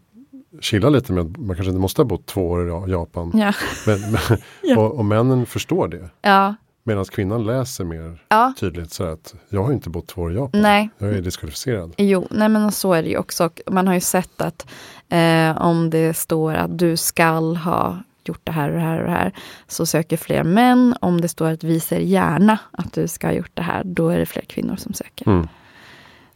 [0.60, 3.32] chilla lite med man kanske inte måste ha bott två år i Japan.
[3.34, 3.54] Ja.
[3.88, 4.00] Men,
[4.64, 6.10] men, och, och, männen förstår det.
[6.22, 6.56] Ja.
[6.84, 8.54] Medan kvinnan läser mer ja.
[8.60, 10.62] tydligt så att jag har inte bott två år i Japan.
[10.62, 10.90] Nej.
[10.98, 11.94] Jag är diskvalificerad.
[11.98, 13.50] Jo, nej men så är det ju också.
[13.72, 14.68] Man har ju sett att
[15.10, 17.98] eh, om det står att du skall ha
[18.32, 19.34] gjort det här och det här och det här,
[19.68, 20.96] så söker fler män.
[21.02, 24.10] Om det står att vi ser gärna att du ska ha gjort det här, då
[24.10, 25.28] är det fler kvinnor som söker.
[25.28, 25.48] Mm.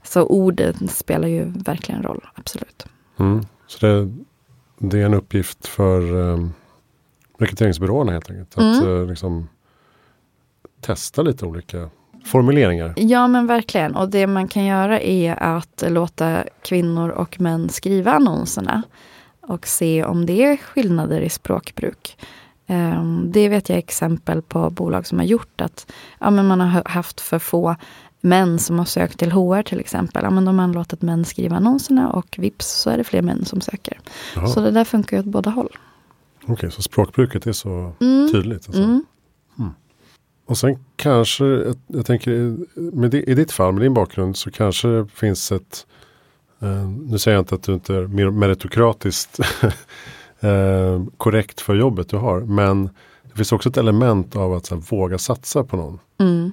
[0.03, 2.85] Så orden spelar ju verkligen roll, absolut.
[3.19, 3.45] Mm.
[3.67, 4.11] Så det,
[4.77, 6.53] det, är en uppgift för um,
[7.37, 8.57] rekryteringsbyråerna helt enkelt.
[8.57, 8.87] Att mm.
[8.87, 9.49] uh, liksom,
[10.81, 11.89] testa lite olika
[12.25, 12.93] formuleringar.
[12.97, 13.95] Ja men verkligen.
[13.95, 18.83] Och det man kan göra är att låta kvinnor och män skriva annonserna
[19.47, 22.17] och se om det är skillnader i språkbruk.
[22.67, 26.83] Um, det vet jag exempel på bolag som har gjort att ja, men man har
[26.85, 27.75] haft för få
[28.21, 30.23] män som har sökt till HR till exempel.
[30.23, 33.45] Ja, men de har låtit män skriva annonserna och vips så är det fler män
[33.45, 33.99] som söker.
[34.35, 34.47] Jaha.
[34.47, 35.77] Så det där funkar ju åt båda håll.
[36.41, 38.31] Okej, okay, så språkbruket är så mm.
[38.31, 38.67] tydligt?
[38.67, 38.83] Alltså.
[38.83, 39.05] Mm.
[39.59, 39.71] Mm.
[40.45, 42.57] Och sen kanske, jag, jag tänker,
[42.95, 45.85] med det, i ditt fall, med din bakgrund, så kanske det finns ett
[47.07, 49.39] nu säger jag inte att du inte är meritokratiskt
[50.43, 52.39] uh, korrekt för jobbet du har.
[52.39, 52.89] Men
[53.23, 55.99] det finns också ett element av att här, våga satsa på någon.
[56.17, 56.51] Mm.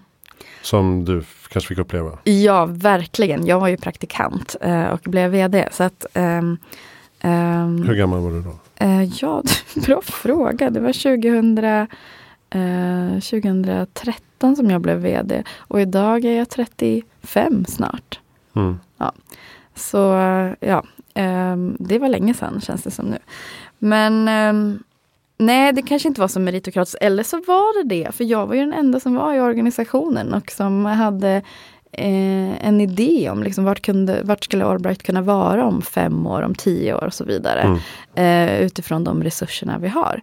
[0.63, 2.19] Som du kanske fick uppleva.
[2.25, 3.47] Ja, verkligen.
[3.47, 5.69] Jag var ju praktikant eh, och blev vd.
[5.73, 6.59] Så att, ehm,
[7.21, 8.55] ehm, Hur gammal var du då?
[8.77, 9.43] eh, ja,
[9.87, 10.71] bra fråga.
[10.71, 11.87] Det var 2000, eh,
[13.21, 15.43] 2013 som jag blev vd.
[15.57, 18.21] Och idag är jag 35 snart.
[18.57, 18.79] Mm.
[19.75, 19.99] Så
[20.61, 23.19] ja, ehm, det var länge sedan känns det som nu.
[23.79, 24.83] Men ehm,
[25.39, 27.03] nej, det kanske inte var så meritokratiskt.
[27.03, 28.15] Eller så var det det.
[28.15, 31.43] För jag var ju den enda som var i organisationen och som hade
[31.93, 36.43] eh, en idé om liksom, vart, kunde, vart skulle Allbright kunna vara om fem år,
[36.43, 37.61] om tio år och så vidare.
[37.61, 37.79] Mm.
[38.15, 40.21] Eh, utifrån de resurserna vi har.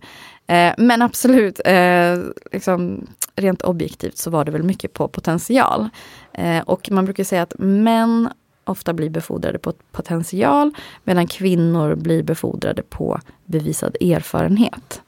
[0.47, 2.17] Eh, men absolut, eh,
[2.51, 5.89] liksom, rent objektivt så var det väl mycket på potential.
[6.33, 8.29] Eh, och man brukar säga att män
[8.69, 10.71] ofta blir befordrade på potential
[11.03, 15.01] medan kvinnor blir befordrade på bevisad erfarenhet.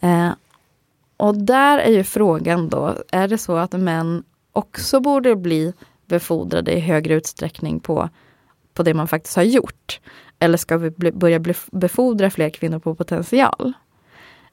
[0.00, 0.30] Eh,
[1.16, 5.72] och där är ju frågan då, är det så att män också borde bli
[6.06, 8.08] befordrade i högre utsträckning på,
[8.74, 10.00] på det man faktiskt har gjort?
[10.38, 13.72] Eller ska vi bli, börja bli, befordra fler kvinnor på potential?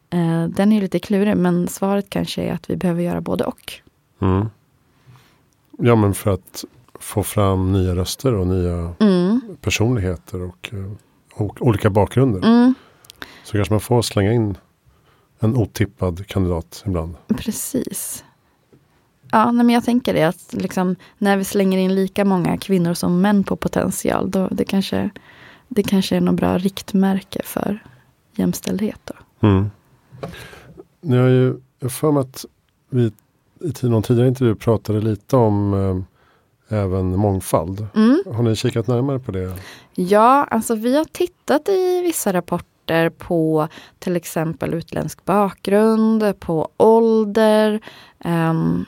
[0.10, 3.44] Eh, den är ju lite klurig, men svaret kanske är att vi behöver göra både
[3.44, 3.74] och.
[4.22, 4.50] Mm.
[5.78, 6.66] Ja men för att
[7.00, 10.92] få fram nya röster och nya Mm, personligheter och, eh,
[11.34, 12.40] och olika bakgrunder.
[12.48, 12.74] mm,
[13.44, 14.58] Så kanske man får slänga in
[15.40, 17.16] en otippad kandidat ibland.
[17.28, 18.24] precis.
[19.32, 22.94] Ja, nej, men jag tänker det att liksom, när vi slänger in lika många kvinnor
[22.94, 25.10] som män på potential, då det kanske,
[25.68, 27.84] det kanske är något bra riktmärke för
[28.36, 29.00] jämställdhet.
[29.04, 29.48] Då.
[29.48, 29.70] Mm.
[31.02, 32.46] Ni har ju jag för mig att
[32.90, 33.12] vi
[33.84, 36.09] i någon tidigare intervju pratade lite om eh,
[36.70, 37.88] även mångfald.
[37.96, 38.24] Mm.
[38.36, 39.54] Har ni kikat närmare på det?
[39.96, 43.68] Ja, alltså vi har tittat i vissa rapporter på
[44.00, 47.80] till exempel utländsk bakgrund, på ålder.
[48.20, 48.86] Ehm,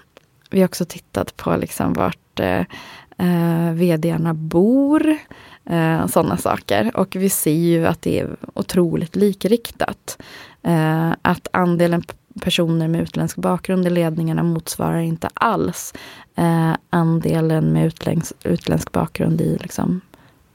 [0.49, 5.17] vi har också tittat på liksom vart eh, vdarna bor.
[5.65, 6.91] Eh, Sådana saker.
[6.97, 10.21] Och vi ser ju att det är otroligt likriktat.
[10.63, 12.03] Eh, att andelen
[12.41, 15.93] personer med utländsk bakgrund i ledningarna motsvarar inte alls
[16.35, 20.01] eh, andelen med utländsk, utländsk bakgrund i liksom,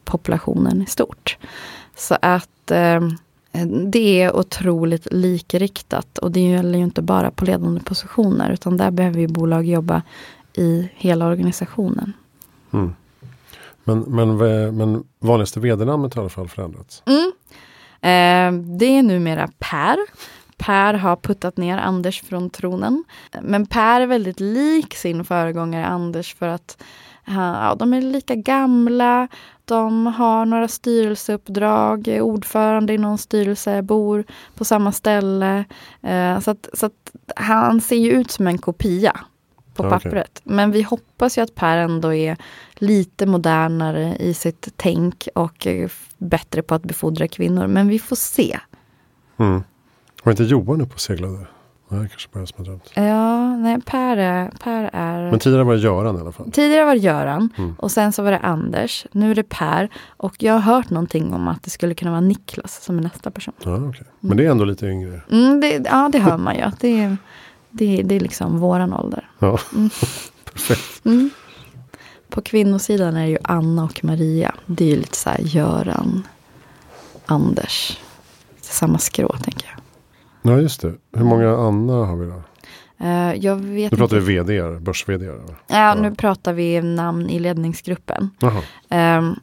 [0.05, 1.39] populationen i stort.
[1.97, 3.01] Så att eh,
[3.87, 8.91] det är otroligt likriktat och det gäller ju inte bara på ledande positioner utan där
[8.91, 10.03] behöver ju bolag jobba
[10.53, 12.13] i hela organisationen.
[12.73, 12.95] Mm.
[13.85, 17.03] Men, men, ve- men vanligaste vd-namnet har i alla fall förändrats.
[17.07, 17.33] Mm.
[18.01, 19.97] Eh, det är numera Per.
[20.57, 23.05] Per har puttat ner Anders från tronen.
[23.43, 26.83] Men Per är väldigt lik sin föregångare Anders för att
[27.29, 29.29] eh, ja, de är lika gamla.
[29.65, 35.65] De har några styrelseuppdrag, är ordförande i någon styrelse, bor på samma ställe.
[36.03, 39.21] Eh, så att, så att han ser ju ut som en kopia
[39.75, 39.91] på okej.
[39.91, 40.41] pappret.
[40.45, 42.37] Men vi hoppas ju att Per ändå är
[42.75, 47.67] lite modernare i sitt tänk och eh, bättre på att befordra kvinnor.
[47.67, 48.59] Men vi får se.
[49.37, 49.63] Mm.
[50.27, 51.47] Var inte Johan uppe och seglade?
[51.89, 52.91] Nej, kanske bara jag som har drömt.
[52.95, 54.51] Ja, nej, Per är...
[54.63, 56.51] Per är Men tidigare var det Göran i alla fall.
[56.53, 57.75] Tidigare var det Göran Mm.
[57.79, 59.07] och sen så var det Anders.
[59.13, 59.89] Nu är det Per.
[60.17, 63.31] Och jag har hört någonting om att det skulle kunna vara Niklas som är nästa
[63.31, 63.55] person.
[63.63, 64.07] Ja, okej.
[64.21, 65.21] Men det är ändå lite yngre.
[65.31, 66.71] Mm, det, ja, det hör man ju.
[66.81, 67.17] Det är,
[67.71, 69.29] det, det är liksom våran ålder.
[69.39, 69.91] Ja, Mm.
[70.53, 71.05] perfekt.
[71.07, 71.31] Mm.
[72.29, 74.55] På kvinnosidan är det ju Anna och Maria.
[74.67, 76.27] Det är ju lite så här Göran,
[77.27, 77.99] Anders.
[78.61, 79.76] Samma skrå tänker jag.
[80.47, 80.95] Ja, just det.
[81.17, 82.43] Hur många Anna har vi då?
[82.99, 84.27] Eh, jag vet Nu pratar inte.
[84.27, 85.27] vi vd, börs vd.
[85.67, 88.31] Ja, nu pratar vi namn i ledningsgruppen.
[88.89, 89.35] Ehm,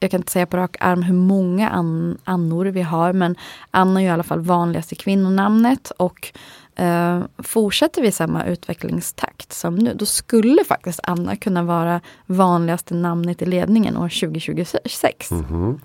[0.00, 3.36] jag kan inte säga på rak arm hur många an, annor vi har, men
[3.70, 5.90] Anna är ju i alla fall vanligaste kvinnonamnet.
[5.96, 6.32] Och
[6.76, 13.42] eh, fortsätter vi samma utvecklingstakt som nu, då skulle faktiskt Anna kunna vara vanligaste namnet
[13.42, 15.30] i ledningen år 2026.
[15.30, 15.80] Mhm.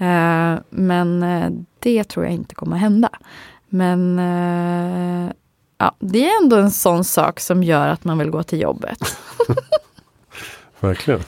[0.00, 3.08] Eh, men eh, det tror jag inte kommer hända.
[3.70, 5.32] Men eh,
[5.78, 8.98] ja, det är ändå en sån sak som gör att man vill gå till jobbet.
[10.80, 11.20] Verkligen.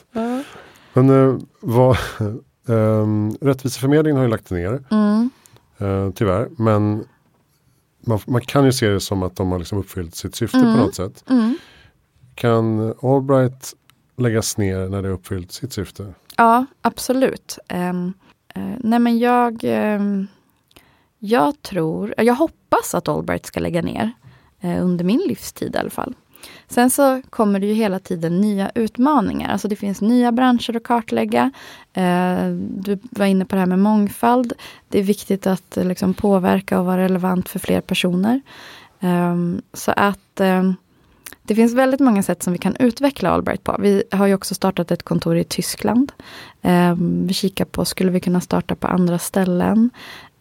[0.92, 1.96] Men eh, vad,
[2.68, 4.82] ehm, Rättviseförmedlingen har ju lagt ner.
[4.90, 5.30] Mm.
[5.78, 6.48] Eh, tyvärr.
[6.58, 7.04] Men
[8.06, 10.72] man, man kan ju se det som att de har liksom uppfyllt sitt syfte Mm.
[10.72, 11.24] på något sätt.
[11.30, 11.56] Mm.
[12.34, 13.74] Kan Allbright
[14.16, 16.14] läggas ner när det har uppfyllt sitt syfte?
[16.36, 17.58] Ja, absolut.
[17.72, 18.12] Um,
[18.78, 20.26] nej men jag, ehm,
[21.24, 24.12] jag tror, jag hoppas att Allbright ska lägga ner.
[24.60, 26.14] eh, under min livstid i alla fall.
[26.68, 29.48] Sen så kommer det ju hela tiden nya utmaningar.
[29.52, 31.50] Alltså det finns nya branscher att kartlägga.
[31.92, 34.52] Eh, du var inne på det här med mångfald.
[34.88, 38.40] Det är viktigt att eh, liksom påverka och vara relevant för fler personer.
[39.00, 40.74] Ehm, så att ehm,
[41.42, 43.76] det finns väldigt många sätt som vi kan utveckla Allbright på.
[43.80, 46.12] Vi har ju också startat ett kontor i Tyskland.
[46.62, 49.90] Ehm, vi kikar på, skulle vi kunna starta på andra ställen?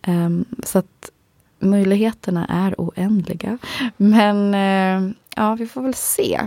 [0.01, 1.11] Ehm, så att
[1.59, 3.57] möjligheterna är oändliga.
[3.97, 6.41] Men uh, ja, vi får väl se.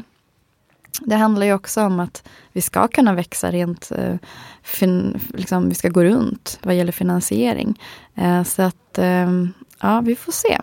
[1.00, 4.16] Det handlar ju också om att vi ska kunna växa rent, uh,
[4.62, 7.80] fin, liksom, vi ska gå runt vad gäller finansiering.
[8.18, 9.46] Uh, så att, uh,
[9.80, 10.58] ja, vi får se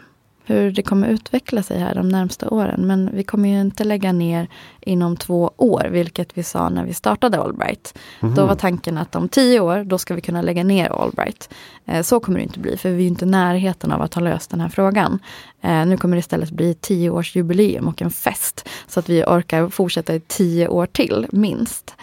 [0.45, 2.88] hur det kommer utveckla sig här de närmsta åren.
[2.88, 4.47] Men vi kommer ju inte lägga ner
[4.82, 7.97] inom två år, vilket vi sa när vi startade Allbright.
[8.21, 8.36] Mm.
[8.36, 11.54] Då var tanken att om tio år, då ska vi kunna lägga ner Allbright.
[11.86, 14.21] Eh, så kommer det inte bli, för vi är inte i närheten av att ha
[14.21, 15.19] löst den här frågan.
[15.62, 18.69] Eh, nu kommer det istället bli tio års jubileum och en fest.
[18.88, 21.95] Så att vi orkar fortsätta i tio år till, minst.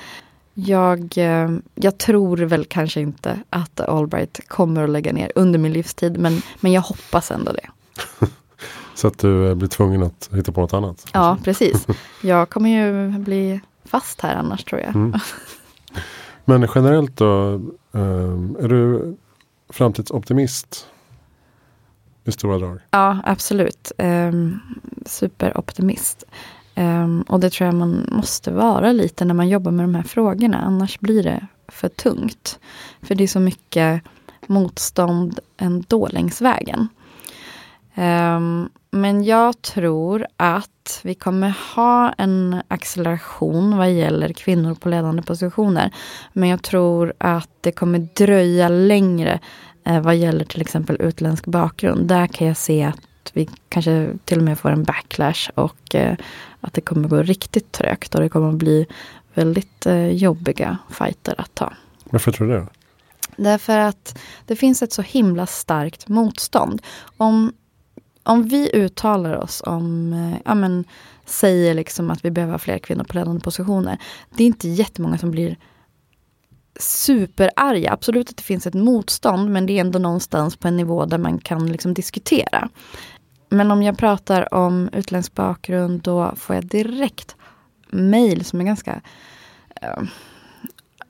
[0.54, 5.72] Jag, eh, jag tror väl kanske inte att Allbright kommer att lägga ner under min
[5.72, 7.68] livstid, men, men jag hoppas ändå det.
[8.94, 11.06] Så att du blir tvungen att hitta på något annat?
[11.12, 11.86] Ja, precis.
[12.22, 14.94] Jag kommer ju bli fast här annars tror jag.
[14.94, 15.14] Mm.
[16.44, 17.60] Men generellt då,
[17.92, 19.16] ehm, är du
[19.68, 20.86] framtidsoptimist?
[22.24, 22.78] I stora drag?
[22.90, 23.92] Ja, absolut.
[23.98, 24.60] Um,
[25.06, 26.24] superoptimist.
[26.76, 30.02] Um, och det tror jag man måste vara lite när man jobbar med de här
[30.02, 30.58] frågorna.
[30.58, 32.58] Annars blir det för tungt.
[33.02, 34.02] För det är så mycket
[34.46, 36.88] motstånd ändå längs vägen.
[37.98, 45.22] Um, men jag tror att vi kommer ha en acceleration vad gäller kvinnor på ledande
[45.22, 45.90] positioner.
[46.32, 49.40] Men jag tror att det kommer dröja längre
[49.84, 52.08] eh, vad gäller till exempel utländsk bakgrund.
[52.08, 56.16] Där kan jag se att vi kanske till och med får en backlash och eh,
[56.60, 58.86] att det kommer gå riktigt trögt och det kommer bli
[59.34, 61.72] väldigt eh, jobbiga fighter att ta.
[62.04, 62.66] Varför tror du det?
[63.36, 66.82] Därför att det finns ett så himla starkt motstånd.
[67.16, 67.52] Om
[68.28, 70.84] om vi uttalar oss om, eh, ja men,
[71.24, 73.98] säger liksom att vi behöver fler kvinnor på ledande positioner.
[74.36, 75.56] Det är inte jättemånga som blir
[76.80, 77.92] superarga.
[77.92, 81.18] Absolut att det finns ett motstånd, men det är ändå någonstans på en nivå där
[81.18, 82.68] man kan liksom diskutera.
[83.48, 87.36] Men om jag pratar om utländsk bakgrund, då får jag direkt
[87.90, 89.00] mejl som är ganska
[89.82, 90.02] eh,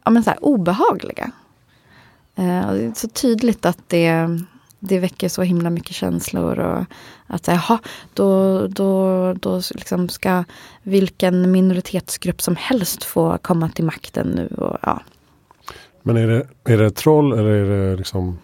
[0.05, 1.31] ja, men så här, obehagliga.
[2.39, 4.41] Uh, det är så tydligt att det
[4.81, 6.59] det väcker så himla mycket känslor.
[6.59, 6.85] Och
[7.27, 7.79] att jaha,
[8.15, 10.45] då, då, då liksom ska
[10.83, 14.47] vilken minoritetsgrupp som helst få komma till makten nu.
[14.47, 15.03] Och, ja.
[16.03, 18.39] Men är det, är det troll eller är det liksom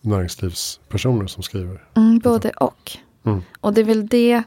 [0.00, 1.84] näringslivspersoner som skriver?
[1.96, 2.92] Mm, både och.
[3.24, 3.42] Mm.
[3.60, 4.42] Och det är väl det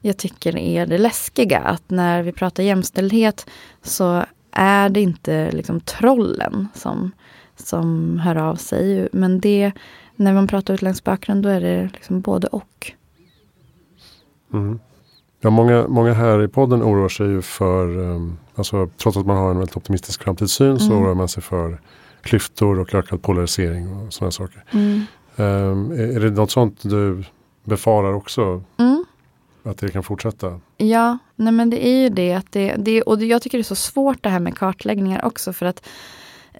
[0.00, 1.58] jag tycker är det läskiga.
[1.58, 3.46] Att när vi pratar jämställdhet
[3.82, 7.12] så är det inte liksom trollen som,
[7.56, 9.08] som hör av sig.
[9.12, 9.72] Men det
[10.16, 12.92] när man pratar utländsk bakgrund då är det liksom både och.
[14.52, 14.78] Mm.
[15.40, 19.36] Ja, många, många här i podden oroar sig ju för, um, alltså, trots att man
[19.36, 20.78] har en väldigt optimistisk framtidssyn mm.
[20.78, 21.80] så oroar man sig för
[22.22, 24.64] klyftor och ökad polarisering och sådana saker.
[24.70, 25.02] Mm.
[25.36, 27.24] Um, är, är, det något sånt du
[27.64, 28.62] befarar också?
[28.76, 29.04] Mm.
[29.62, 30.60] Att det kan fortsätta?
[30.76, 32.34] Ja, nej men det är ju det.
[32.34, 35.52] Att det, det och jag tycker det är så svårt det här med kartläggningar också.
[35.52, 35.88] För att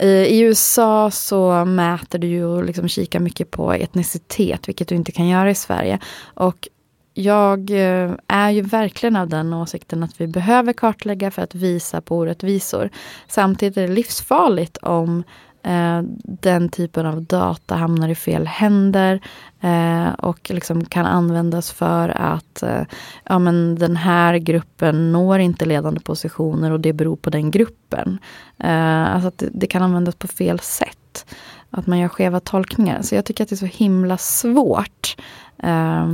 [0.05, 5.11] i USA så mäter du ju och liksom kikar mycket på etnicitet, vilket du inte
[5.11, 5.99] kan göra i Sverige.
[6.21, 6.67] Och
[7.13, 12.01] jag eh, är ju verkligen av den åsikten att vi behöver kartlägga för att visa
[12.01, 12.89] på orättvisor.
[13.27, 15.23] Samtidigt är det livsfarligt om
[15.67, 19.19] eh, den typen av data hamnar i fel händer
[19.61, 22.81] eh, och liksom kan användas för att eh,
[23.23, 28.17] ja, men den här gruppen når inte ledande positioner och det beror på den gruppen.
[28.57, 31.25] Eh, alltså att det, det, kan användas på fel sätt.
[31.69, 33.01] Att man gör skeva tolkningar.
[33.01, 35.17] Så jag tycker att det är så himla svårt
[35.63, 36.13] eh,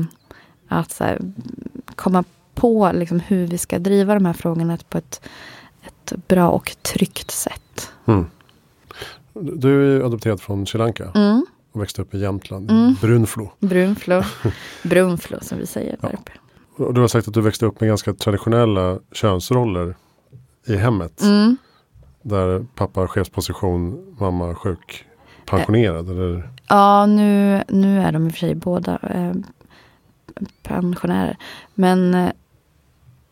[0.67, 1.19] att här,
[1.95, 2.23] komma
[2.55, 5.21] på liksom, hur vi ska driva de här frågorna på ett,
[5.83, 7.91] ett bra och tryggt sätt.
[8.05, 8.25] Mm.
[9.33, 11.11] Du är adopterad från Sri Lanka.
[11.15, 11.45] Mm.
[11.71, 12.95] Och växte upp i Jämtland, mm.
[13.01, 13.51] Brunflo.
[13.59, 14.21] Brunflo.
[14.83, 16.31] Brunflo som vi säger där uppe.
[16.77, 19.95] Och du har sagt att du växte upp med ganska traditionella könsroller
[20.67, 21.21] i hemmet.
[21.21, 21.57] Mm.
[22.21, 25.05] Där pappa har chefsposition, mamma sjuk,
[25.45, 26.09] pensionerad?
[26.09, 26.49] Eller?
[26.67, 29.33] Ja, nu, nu är de i och för sig båda eh,
[30.63, 31.37] pensionärer.
[31.73, 32.13] Men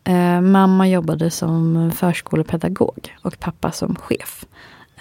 [0.04, 4.46] eh, mamma jobbade som förskolepedagog och pappa som chef.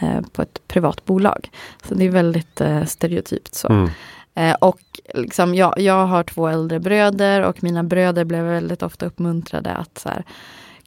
[0.01, 1.49] Eh, på ett privat bolag.
[1.87, 3.67] Så det är väldigt eh, stereotypt så.
[3.67, 3.89] Mm.
[4.35, 4.81] Eh, och
[5.13, 9.97] liksom, jag, jag har två äldre bröder och mina bröder blev väldigt ofta uppmuntrade att
[9.97, 10.23] så här,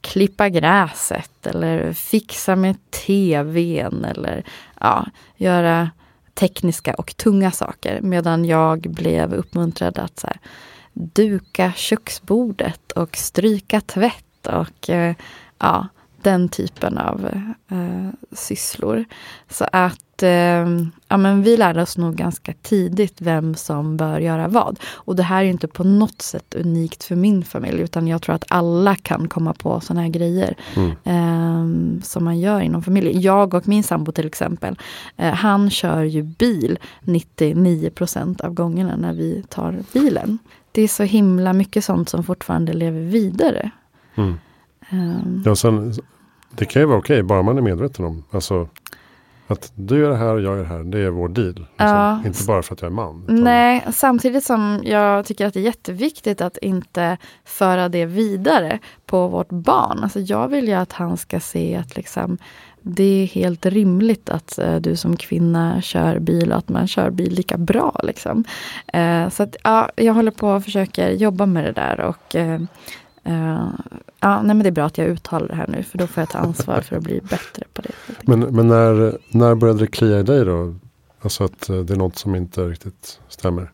[0.01, 4.45] klippa gräset eller fixa med tvn eller
[4.81, 5.07] ja,
[5.37, 5.91] göra
[6.35, 8.01] tekniska och tunga saker.
[8.01, 10.39] Medan jag blev uppmuntrad att så här,
[10.93, 14.91] duka köksbordet och stryka tvätt och
[15.59, 15.89] ja,
[16.25, 17.31] den typen av
[17.71, 19.05] eh, sysslor.
[19.49, 20.69] Så att eh,
[21.09, 24.79] ja, men vi lärde oss nog ganska tidigt vem som bör göra vad.
[24.93, 28.35] Och det här är inte på något sätt unikt för min familj utan jag tror
[28.35, 30.91] att alla kan komma på sådana här grejer mm.
[31.05, 33.21] eh, som man gör inom familjen.
[33.21, 34.79] Jag och min sambo till exempel,
[35.17, 40.39] eh, han kör ju bil 99% av gångerna när vi tar bilen.
[40.73, 43.71] Det är så himla mycket sånt som fortfarande lever vidare.
[44.15, 44.35] Mm.
[44.93, 45.95] Um, ja, sen,
[46.57, 48.25] det kan ju vara okej, okay, bara man är medveten om.
[48.31, 48.69] Alltså,
[49.47, 51.55] att du gör det här och jag gör det här, det är vår deal.
[51.55, 51.67] Liksom.
[51.77, 52.23] Ja.
[52.27, 53.23] Inte bara för att jag är man.
[53.25, 53.45] Utan...
[53.45, 59.29] Nej, samtidigt som jag tycker att det är jätteviktigt att inte föra det vidare på
[59.29, 59.99] vårt barn.
[60.03, 62.39] Alltså jag vill ju att han ska se att liksom,
[62.83, 67.11] det är helt rimligt att uh, du som kvinna kör bil och att man kör
[67.11, 68.01] bil lika bra.
[68.03, 68.45] Liksom.
[68.97, 72.01] Uh, så att, ja, jag håller på och försöker jobba med det där.
[72.01, 72.61] och uh,
[73.29, 73.71] Uh,
[74.21, 76.21] ja, nej men det är bra att jag uttalar det här nu för då får
[76.21, 77.91] jag ta ansvar för att bli bättre på det.
[78.23, 80.75] Men, men när, när började det klia i dig då?
[81.21, 83.71] Alltså att eh, det är något som inte riktigt stämmer.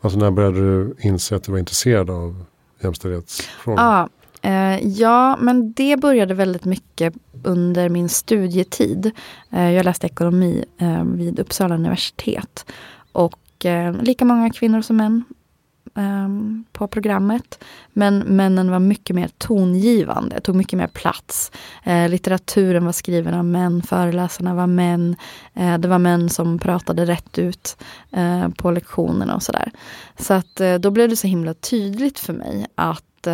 [0.00, 2.44] Alltså när började du inse att du var intresserad av
[2.80, 3.80] jämställdhetsfrågor?
[3.80, 4.08] Ja,
[4.46, 9.10] uh, ja, men det började väldigt mycket under min studietid.
[9.52, 10.64] Uh, jag läste ekonomi
[11.04, 12.66] vid Uppsala universitet.
[13.12, 13.40] Och
[14.00, 15.24] lika många kvinnor som män
[15.94, 17.64] um, på programmet.
[17.92, 21.52] Men männen var mycket mer tongivande, tog mycket mer plats.
[21.86, 25.16] Uh, litteraturen var skriven av män, föreläsarna var män.
[25.58, 27.76] Uh, det var män som pratade rätt ut
[28.16, 29.70] uh, på lektionerna och sådär.
[30.18, 33.26] Så att då blev det så himla tydligt för mig att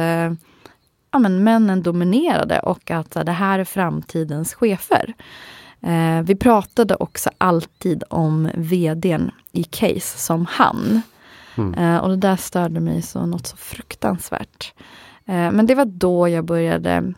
[1.13, 5.15] ja, men männen dominerade och att det här är framtidens chefer.
[5.83, 11.03] Eh, vi pratade också alltid om vdn i case som han.
[11.61, 11.95] Mm.
[11.95, 14.75] Eh, och det där störde mig så något så fruktansvärt.
[15.27, 17.15] Eh, men det var då jag började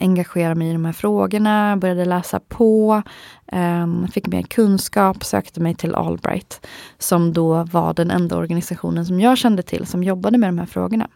[0.00, 3.02] engagera mig i de här frågorna, började läsa på,
[3.46, 6.66] ehm, fick mer kunskap, sökte mig till Albright,
[6.98, 10.66] som då var den enda organisationen som jag kände till som jobbade med de här
[10.66, 11.08] frågorna.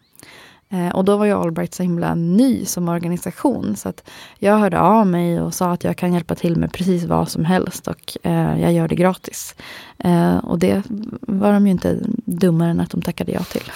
[0.71, 3.77] Eh, och då var ju Allbright så himla ny som organisation.
[3.77, 7.05] Så att jag hörde av mig och sa att jag kan hjälpa till med precis
[7.05, 9.55] vad som helst och eh, jag gör det gratis.
[9.99, 10.83] Eh, och det
[11.21, 13.71] var de ju inte dummare än att de tackade ja till.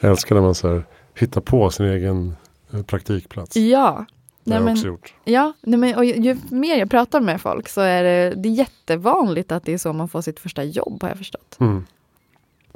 [0.00, 0.84] jag älskar när man så här,
[1.14, 2.36] hittar på sin egen
[2.72, 3.56] eh, praktikplats.
[3.56, 4.06] Ja.
[4.44, 5.14] Det har jag också gjort.
[5.24, 8.48] Ja, nej men, och ju, ju, mer jag pratar med folk så är det, det
[8.48, 11.56] är jättevanligt att det är så man får sitt första jobb har jag förstått.
[11.60, 11.86] Mm.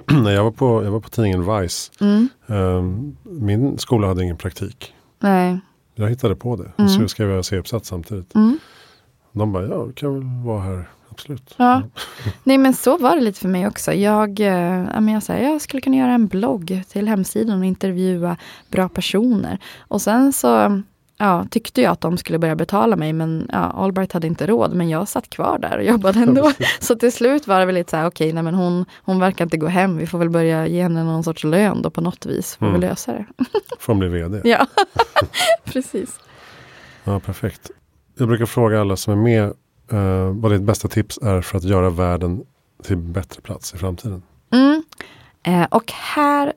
[0.22, 1.92] när jag var på, jag var på tidningen Vice.
[2.00, 2.28] Mm.
[2.46, 4.94] Um, min skola hade ingen praktik.
[5.20, 5.60] Nej.
[5.94, 6.72] Jag hittade på det.
[6.78, 6.88] Mm.
[6.88, 8.34] Så skrev jag C-uppsats samtidigt.
[8.34, 8.58] Mm.
[9.32, 10.88] De bara, ja, kan väl vara här.
[11.08, 11.54] Absolut.
[11.56, 11.82] Ja.
[12.44, 13.92] Nej men så var det lite för mig också.
[13.92, 18.36] Jag, äh, jag, här, jag skulle kunna göra en blogg till hemsidan och intervjua
[18.70, 19.58] bra personer.
[19.78, 20.82] Och sen så
[21.18, 24.74] ja, tyckte jag att de skulle börja betala mig men ja, Albright hade inte råd.
[24.74, 26.52] Men jag satt kvar där och jobbade ändå.
[26.80, 29.56] så till slut var det väl lite så här, okej, okay, hon, hon verkar inte
[29.56, 29.96] gå hem.
[29.96, 32.56] Vi får väl börja ge henne någon sorts lön då på något vis.
[32.56, 32.80] Får mm.
[32.80, 33.26] vi lösa det.
[33.78, 34.40] får hon bli vd?
[34.44, 34.66] ja,
[35.64, 36.20] precis.
[37.04, 37.70] Ja, perfekt.
[38.18, 39.52] Jag brukar fråga alla som är med
[39.92, 42.42] uh, vad ditt bästa tips är för att göra världen
[42.82, 44.22] till en bättre plats i framtiden.
[44.52, 44.82] Mm.
[45.42, 46.52] Eh, och här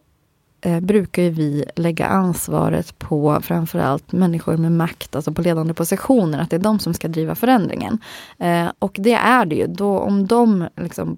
[0.62, 6.40] eh, brukar ju vi lägga ansvaret på framförallt människor med makt, alltså på ledande positioner,
[6.40, 8.00] att det är de som ska driva förändringen.
[8.38, 9.68] Eh, och det är det ju.
[9.68, 11.18] Då, om de liksom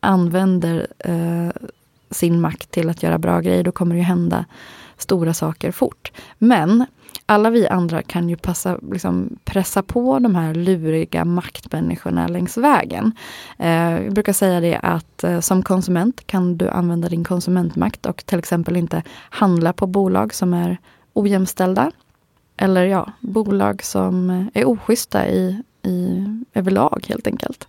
[0.00, 1.48] använder eh,
[2.10, 4.44] sin makt till att göra bra grejer, då kommer det ju hända
[5.02, 6.12] stora saker fort.
[6.38, 6.86] Men
[7.26, 13.12] alla vi andra kan ju passa, liksom, pressa på de här luriga maktmänniskorna längs vägen.
[13.58, 18.26] Eh, jag brukar säga det att eh, som konsument kan du använda din konsumentmakt och
[18.26, 20.78] till exempel inte handla på bolag som är
[21.12, 21.92] ojämställda.
[22.56, 27.68] Eller ja, bolag som eh, är oschyssta i, i, överlag helt enkelt.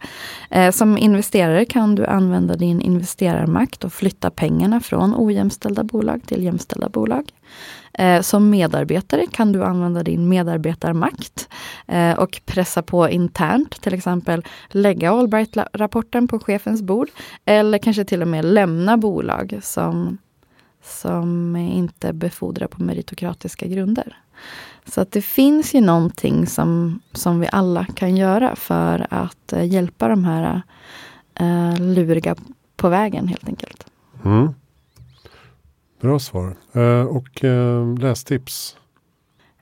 [0.49, 6.43] Eh, som investerare kan du använda din investerarmakt och flytta pengarna från ojämställda bolag till
[6.43, 7.31] jämställda bolag.
[7.93, 11.49] Eh, som medarbetare kan du använda din medarbetarmakt
[11.87, 17.09] eh, och pressa på internt, till exempel lägga Allbright-rapporten på chefens bord
[17.45, 20.17] eller kanske till och med lämna bolag som,
[20.83, 24.22] som inte befordrar på meritokratiska grunder.
[24.85, 29.65] Så att det finns ju någonting som, som vi alla kan göra för att eh,
[29.65, 30.61] hjälpa de här
[31.41, 32.35] uh, luriga
[32.75, 33.85] på vägen helt enkelt.
[34.25, 34.53] Mm.
[36.01, 36.55] Bra svar.
[36.75, 38.77] Uh, och uh, lästips?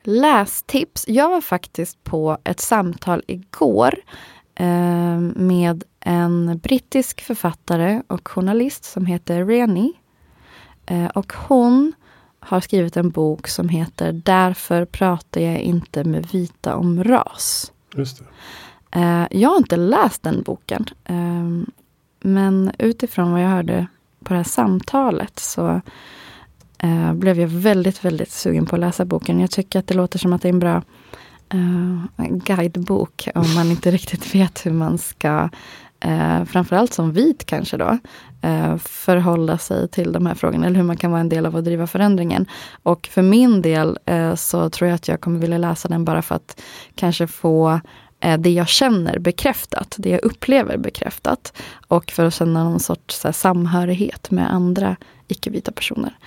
[0.04, 1.08] Lästips?
[1.08, 3.96] Jag var faktiskt på ett samtal igår
[4.56, 9.94] eh, med en brittisk författare och journalist som heter Reni.
[10.86, 11.94] Eh, och hon
[12.42, 17.72] har skrivit en bok som heter Därför pratar jag inte med vita om ras.
[17.96, 18.26] Just det.
[19.00, 20.86] Eh, jag har inte läst den boken.
[21.04, 21.74] Eh,
[22.20, 23.88] men utifrån vad jag hörde
[24.24, 25.82] på det här samtalet så
[26.78, 29.40] eh, blev jag väldigt, väldigt sugen på att läsa boken.
[29.40, 30.82] Jag tycker att det låter som att det är en bra
[31.54, 35.50] uh, guidebok om man inte riktigt vet hur man ska,
[36.02, 37.98] eh, framförallt som vit kanske då,
[38.42, 40.66] eh, förhålla sig till de här frågorna.
[40.66, 42.46] Eller hur man kan vara en del av att driva förändringen.
[42.84, 46.22] Och för min del eh, så tror jag att jag kommer vilja läsa den bara
[46.22, 46.62] för att
[46.96, 47.80] kanske få
[48.20, 51.54] eh, det jag känner bekräftat, det jag upplever bekräftat.
[51.88, 54.96] Och för att känna någon sorts så här, samhörighet med andra
[55.28, 56.18] icke-vita personer.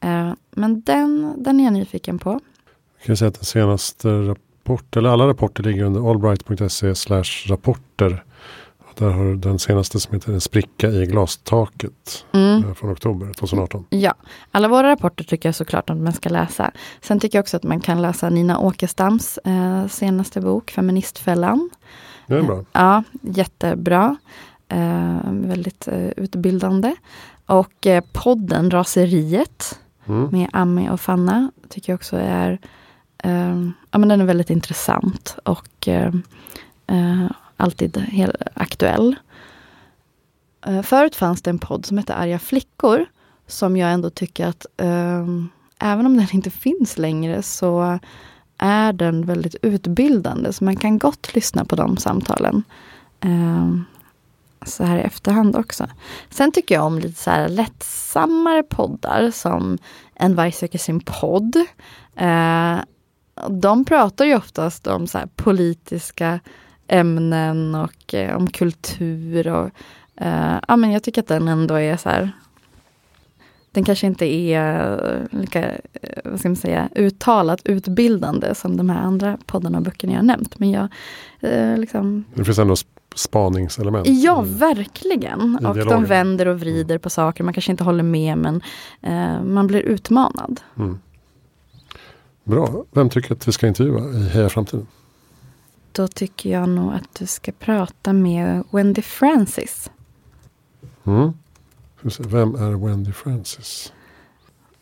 [0.00, 2.40] Eh, men den, den är jag nyfiken på.
[2.98, 8.24] Jag kan säga att den senaste rapporten, eller alla rapporter ligger under allbright.se slash rapporter.
[8.98, 12.64] Där har du den senaste som heter En spricka i glastaket mm.
[12.64, 13.84] Eh, från oktober 2018.
[13.90, 14.14] Ja,
[14.50, 16.70] alla våra rapporter tycker jag såklart att man ska läsa.
[17.00, 21.70] Sen tycker jag också att man kan läsa Nina Åkestams eh, senaste bok Feministfällan.
[22.26, 22.58] Det är bra.
[22.58, 24.16] Eh, ja, jättebra.
[24.68, 26.94] Eh, väldigt eh, utbildande.
[27.46, 30.28] Och eh, podden Raseriet mm.
[30.32, 32.58] med Ami och Fanna tycker jag också är
[33.90, 35.88] ja, men den är väldigt intressant och
[37.56, 39.16] alltid helt aktuell.
[40.66, 43.06] Eh, förut fanns det en podd som hette Arga flickor.
[43.46, 45.48] Som jag ändå tycker att um,
[45.78, 47.98] även om den inte finns längre så
[48.58, 50.52] är den väldigt utbildande.
[50.52, 52.62] Så man kan gott lyssna på de samtalen.
[53.24, 53.84] Um,
[54.66, 55.86] så här i efterhand också.
[56.30, 59.78] Sen tycker jag om lite så här lättsammare poddar som
[60.14, 61.56] En varg söker sin podd.
[62.20, 62.80] Uh,
[63.48, 66.40] de pratar ju oftast om så politiska
[66.88, 69.48] ämnen och eh, om kultur.
[69.48, 69.70] Och,
[70.16, 72.32] eh, ja, men jag tycker att den ändå är så här
[73.76, 75.78] den kanske inte är eh, lika eh,
[76.24, 80.58] vad ska man säga, uttalat utbildande som de här andra poddarna och böckerna jag nämnt.
[80.58, 80.88] Men jag,
[81.40, 82.24] eh, liksom...
[82.34, 82.76] Det finns ändå
[83.14, 84.06] spaningselement.
[84.08, 85.58] Ja, verkligen.
[85.66, 87.44] Och de vänder och vrider på saker.
[87.44, 88.60] Man kanske inte håller med men
[89.02, 90.60] eh, man blir utmanad.
[90.78, 90.98] Mm.
[92.44, 92.84] Bra.
[92.92, 94.86] Vem tycker att vi ska intervjua i Heja Framtiden?
[95.96, 99.90] Då tycker jag nog att du ska prata med Wendy Francis.
[101.04, 101.32] Mm.
[102.18, 103.92] Vem är Wendy Francis?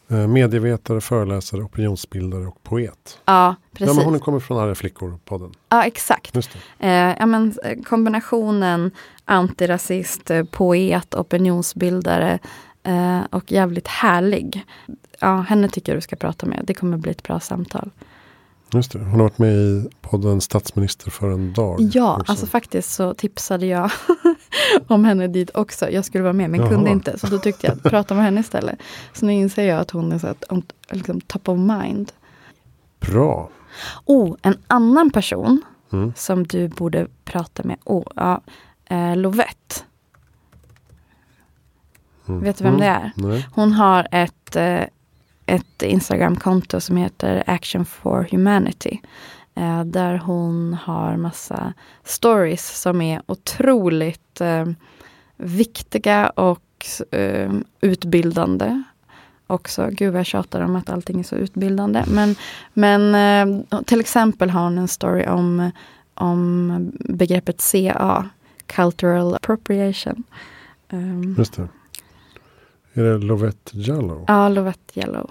[0.08, 3.18] Eh, medievetare, föreläsare, opinionsbildare och poet.
[3.24, 3.86] Ja, precis.
[3.86, 5.52] Ja, men hon kommer från Arga flickor-podden.
[5.68, 6.36] Ja, exakt.
[6.78, 8.90] Eh, ja, men, eh, kombinationen
[9.24, 12.38] antirasist, eh, poet, opinionsbildare
[12.82, 14.64] eh, och jävligt härlig
[15.20, 16.60] ja, henne tycker jag du ska prata med.
[16.64, 17.90] Det kommer bli ett bra samtal.
[18.75, 18.99] Just det.
[18.99, 21.81] Hon har varit med i podden Statsminister för en dag.
[21.81, 22.33] Ja, också.
[22.33, 23.91] alltså faktiskt så tipsade jag
[24.87, 25.91] om henne dit också.
[25.91, 26.70] Jag skulle vara med men Jaha.
[26.70, 27.18] kunde inte.
[27.18, 28.79] Så då tyckte jag att prata med henne istället.
[29.12, 30.45] Så nu inser jag att hon är så att,
[30.91, 32.12] liksom, top of mind.
[33.01, 33.49] Bra.
[34.05, 35.62] Oh, en annan person
[35.93, 36.12] mm.
[36.16, 37.77] som du borde prata med.
[37.85, 38.41] Oh, ja,
[38.85, 39.85] eh, Lovette.
[42.29, 42.41] Mm.
[42.41, 43.12] Vet du vem det är?
[43.16, 43.49] Nej.
[43.53, 44.81] Hon har ett eh,
[45.47, 48.99] ett Instagramkonto som heter Action for Humanity.
[49.55, 51.72] Eh, där hon har massa
[52.05, 54.66] stories som är otroligt eh,
[55.36, 58.82] viktiga och eh, utbildande.
[59.47, 62.05] Också, gud vad jag tjatar om att allting är så utbildande.
[62.07, 62.36] Men,
[62.72, 65.70] men eh, till exempel har hon en story om,
[66.14, 68.28] om begreppet CA,
[68.66, 70.24] Cultural Appropriation.
[70.90, 71.68] Um, Just det.
[72.97, 74.24] Är det Lovette Jallow?
[74.28, 75.30] Ja, Lovette Jallow.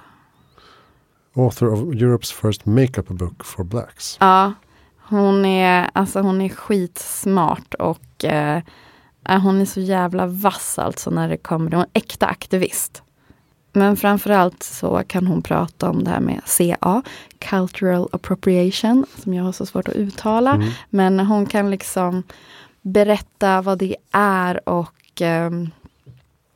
[1.36, 4.18] Author of Europe's first makeup book for blacks.
[4.20, 4.54] Ja,
[4.98, 8.62] hon är, alltså hon är skitsmart och eh,
[9.26, 13.04] hon är så jävla vass alltså när det kommer, hon är en äkta aktivist.
[13.74, 17.04] Men framförallt så kan hon prata om det här med CA,
[17.40, 20.52] Cultural Appropriation, som jag har så svårt att uttala.
[20.52, 20.70] Mm.
[20.90, 22.24] Men hon kan liksom
[22.82, 25.52] berätta vad det är och eh,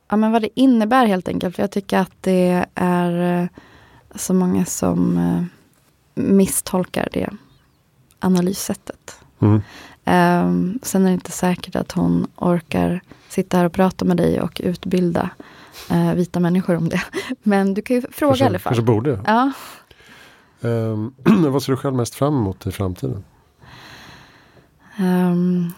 [0.08, 1.56] ja, men vad det innebär helt enkelt.
[1.56, 3.48] För jag tycker att det är eh,
[4.14, 5.44] så många som eh,
[6.14, 7.28] misstolkar det
[8.18, 9.20] analyssättet.
[9.40, 9.62] Mm.
[10.04, 14.40] Um, sen är det inte säkert att hon orkar sitta här och prata med dig
[14.40, 15.30] och utbilda
[15.92, 17.02] uh, vita människor om det.
[17.42, 18.70] Men du kan ju fråga kanske, i alla fall.
[18.70, 19.20] Kanske borde.
[19.26, 19.52] Ja.
[20.60, 21.14] Um,
[21.52, 23.24] vad ser du själv mest fram emot i framtiden?
[24.98, 25.72] Um,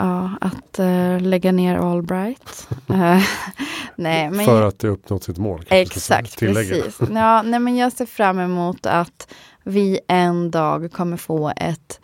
[0.00, 2.68] Ja, att uh, lägga ner Allbright.
[2.90, 3.22] uh,
[3.96, 5.64] nej, men För att det uppnått sitt mål?
[5.68, 6.98] Exakt, precis.
[7.14, 9.34] Ja, nej, men jag ser fram emot att
[9.64, 12.00] vi en dag kommer få ett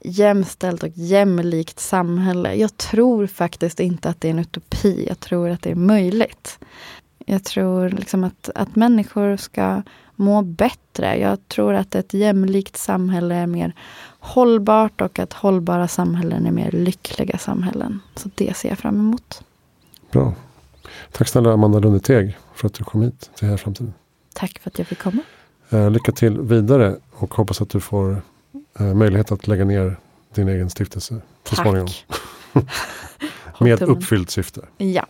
[0.00, 2.54] jämställt och jämlikt samhälle.
[2.54, 5.04] Jag tror faktiskt inte att det är en utopi.
[5.08, 6.58] Jag tror att det är möjligt.
[7.26, 9.82] Jag tror liksom att, att människor ska
[10.16, 11.18] må bättre.
[11.18, 13.72] Jag tror att ett jämlikt samhälle är mer
[14.18, 18.00] hållbart och att hållbara samhällen är mer lyckliga samhällen.
[18.16, 19.42] Så det ser jag fram emot.
[20.10, 20.34] Bra.
[21.12, 23.94] Tack snälla Amanda Lundeteg för att du kom hit till Heja Framtiden.
[24.34, 25.22] Tack för att jag fick komma.
[25.70, 28.22] Eh, lycka till vidare och hoppas att du får
[28.78, 29.96] eh, möjlighet att lägga ner
[30.34, 31.88] din egen stiftelse så småningom.
[33.60, 34.60] Med uppfyllt syfte.
[34.76, 35.06] Ja.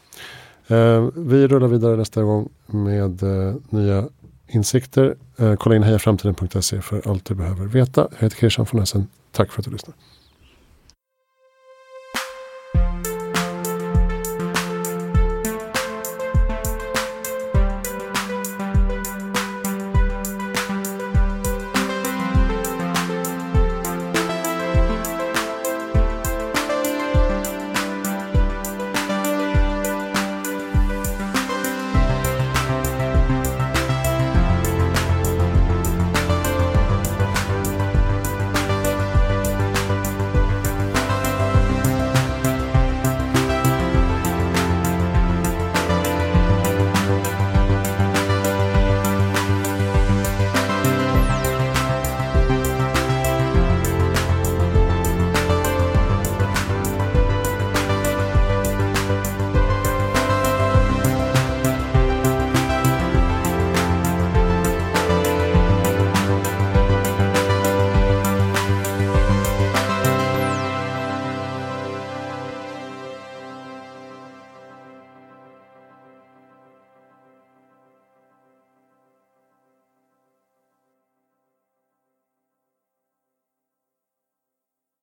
[0.67, 3.23] Eh, vi rullar vidare nästa gång med
[3.71, 4.09] nya
[4.49, 5.17] insikter.
[5.39, 8.09] Eh, kolla in hejaframtiden.se för allt du behöver veta.
[8.13, 9.07] Jag heter Christian von Essen.
[9.33, 9.99] Tack för att du lyssnade.